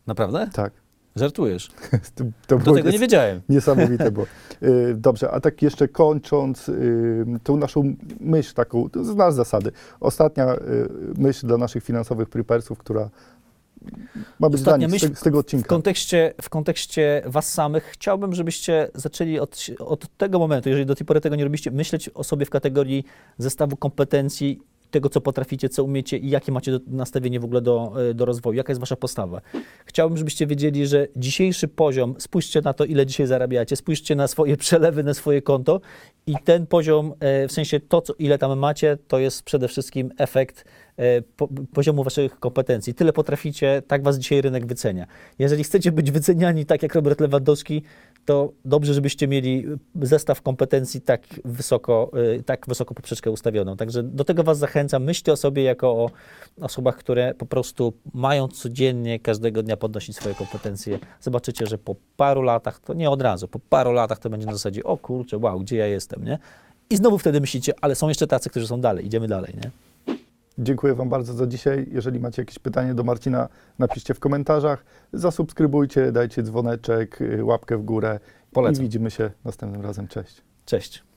Naprawdę? 0.07 0.49
Tak. 0.53 0.73
Żartujesz. 1.15 1.69
To, 2.15 2.23
to 2.47 2.57
Do 2.57 2.73
tego 2.73 2.91
nie 2.91 2.99
wiedziałem. 2.99 3.41
Niesamowite 3.49 4.11
było. 4.11 4.25
Yy, 4.61 4.95
dobrze, 4.97 5.31
a 5.31 5.39
tak 5.39 5.61
jeszcze 5.61 5.87
kończąc 5.87 6.67
yy, 6.67 7.25
tą 7.43 7.57
naszą 7.57 7.95
myśl 8.19 8.53
taką, 8.53 8.89
to 8.89 9.03
znasz 9.03 9.33
zasady. 9.33 9.71
Ostatnia 9.99 10.45
yy, 10.45 10.89
myśl 11.17 11.47
dla 11.47 11.57
naszych 11.57 11.83
finansowych 11.83 12.29
prepersów, 12.29 12.77
która 12.77 13.09
ma 14.39 14.49
być 14.49 14.59
Ostatnia 14.59 14.87
dla 14.87 14.93
nich 14.93 15.01
z, 15.01 15.03
myśl 15.03 15.15
z 15.15 15.21
tego 15.21 15.37
W 15.37 15.39
odcinka. 15.39 15.67
kontekście, 15.67 16.33
w 16.41 16.49
kontekście 16.49 17.21
was 17.25 17.53
samych 17.53 17.83
chciałbym, 17.83 18.35
żebyście 18.35 18.91
zaczęli 18.95 19.39
od, 19.39 19.65
od 19.79 20.17
tego 20.17 20.39
momentu, 20.39 20.69
jeżeli 20.69 20.85
do 20.85 20.95
tej 20.95 21.05
pory 21.05 21.21
tego 21.21 21.35
nie 21.35 21.43
robiliście, 21.43 21.71
myśleć 21.71 22.09
o 22.09 22.23
sobie 22.23 22.45
w 22.45 22.49
kategorii 22.49 23.03
zestawu 23.37 23.77
kompetencji, 23.77 24.59
tego, 24.91 25.09
co 25.09 25.21
potraficie, 25.21 25.69
co 25.69 25.83
umiecie 25.83 26.17
i 26.17 26.29
jakie 26.29 26.51
macie 26.51 26.71
do, 26.71 26.79
nastawienie 26.87 27.39
w 27.39 27.45
ogóle 27.45 27.61
do, 27.61 27.93
e, 28.09 28.13
do 28.13 28.25
rozwoju, 28.25 28.57
jaka 28.57 28.71
jest 28.71 28.79
wasza 28.79 28.95
postawa. 28.95 29.41
Chciałbym, 29.85 30.17
żebyście 30.17 30.47
wiedzieli, 30.47 30.87
że 30.87 31.07
dzisiejszy 31.15 31.67
poziom, 31.67 32.15
spójrzcie 32.17 32.61
na 32.61 32.73
to, 32.73 32.85
ile 32.85 33.05
dzisiaj 33.05 33.27
zarabiacie, 33.27 33.75
spójrzcie 33.75 34.15
na 34.15 34.27
swoje 34.27 34.57
przelewy, 34.65 35.03
na 35.03 35.13
swoje 35.13 35.41
konto 35.41 35.81
i 36.27 36.35
ten 36.43 36.67
poziom, 36.67 37.13
e, 37.19 37.47
w 37.47 37.51
sensie 37.51 37.79
to, 37.79 38.01
co, 38.01 38.13
ile 38.19 38.37
tam 38.37 38.59
macie, 38.59 38.97
to 39.07 39.19
jest 39.19 39.43
przede 39.43 39.67
wszystkim 39.67 40.11
efekt 40.17 40.65
poziomu 41.73 42.03
waszych 42.03 42.39
kompetencji. 42.39 42.93
Tyle 42.93 43.13
potraficie, 43.13 43.81
tak 43.87 44.03
was 44.03 44.17
dzisiaj 44.17 44.41
rynek 44.41 44.65
wycenia. 44.65 45.07
Jeżeli 45.39 45.63
chcecie 45.63 45.91
być 45.91 46.11
wyceniani 46.11 46.65
tak 46.65 46.83
jak 46.83 46.95
Robert 46.95 47.19
Lewandowski, 47.19 47.83
to 48.25 48.51
dobrze, 48.65 48.93
żebyście 48.93 49.27
mieli 49.27 49.65
zestaw 50.01 50.41
kompetencji 50.41 51.01
tak 51.01 51.21
wysoko, 51.45 52.11
y, 52.37 52.43
tak 52.43 52.65
wysoko 52.67 52.93
poprzeczkę 52.95 53.31
ustawioną. 53.31 53.77
Także 53.77 54.03
do 54.03 54.23
tego 54.23 54.43
Was 54.43 54.57
zachęcam. 54.57 55.03
Myślcie 55.03 55.31
o 55.31 55.37
sobie 55.37 55.63
jako 55.63 55.87
o 55.87 56.09
osobach, 56.61 56.97
które 56.97 57.33
po 57.33 57.45
prostu 57.45 57.93
mają 58.13 58.47
codziennie, 58.47 59.19
każdego 59.19 59.63
dnia 59.63 59.77
podnosić 59.77 60.15
swoje 60.15 60.35
kompetencje. 60.35 60.99
Zobaczycie, 61.21 61.67
że 61.67 61.77
po 61.77 61.95
paru 62.17 62.41
latach, 62.41 62.79
to 62.79 62.93
nie 62.93 63.09
od 63.09 63.21
razu, 63.21 63.47
po 63.47 63.59
paru 63.59 63.91
latach 63.91 64.19
to 64.19 64.29
będzie 64.29 64.47
na 64.47 64.53
zasadzie, 64.53 64.83
o 64.83 64.97
kurczę, 64.97 65.37
wow, 65.37 65.59
gdzie 65.59 65.77
ja 65.77 65.87
jestem, 65.87 66.25
nie? 66.25 66.39
I 66.89 66.95
znowu 66.95 67.17
wtedy 67.17 67.41
myślicie, 67.41 67.73
ale 67.81 67.95
są 67.95 68.09
jeszcze 68.09 68.27
tacy, 68.27 68.49
którzy 68.49 68.67
są 68.67 68.81
dalej, 68.81 69.05
idziemy 69.05 69.27
dalej, 69.27 69.53
nie? 69.63 69.71
Dziękuję 70.59 70.95
Wam 70.95 71.09
bardzo 71.09 71.33
za 71.33 71.47
dzisiaj. 71.47 71.87
Jeżeli 71.91 72.19
macie 72.19 72.41
jakieś 72.41 72.59
pytanie 72.59 72.93
do 72.93 73.03
Marcina, 73.03 73.49
napiszcie 73.79 74.13
w 74.13 74.19
komentarzach. 74.19 74.85
Zasubskrybujcie, 75.13 76.11
dajcie 76.11 76.43
dzwoneczek, 76.43 77.21
y, 77.21 77.43
łapkę 77.43 77.77
w 77.77 77.83
górę. 77.83 78.19
Polecam. 78.51 78.83
I 78.83 78.85
widzimy 78.85 79.11
się 79.11 79.31
następnym 79.45 79.81
razem. 79.81 80.07
Cześć. 80.07 80.41
Cześć. 80.65 81.08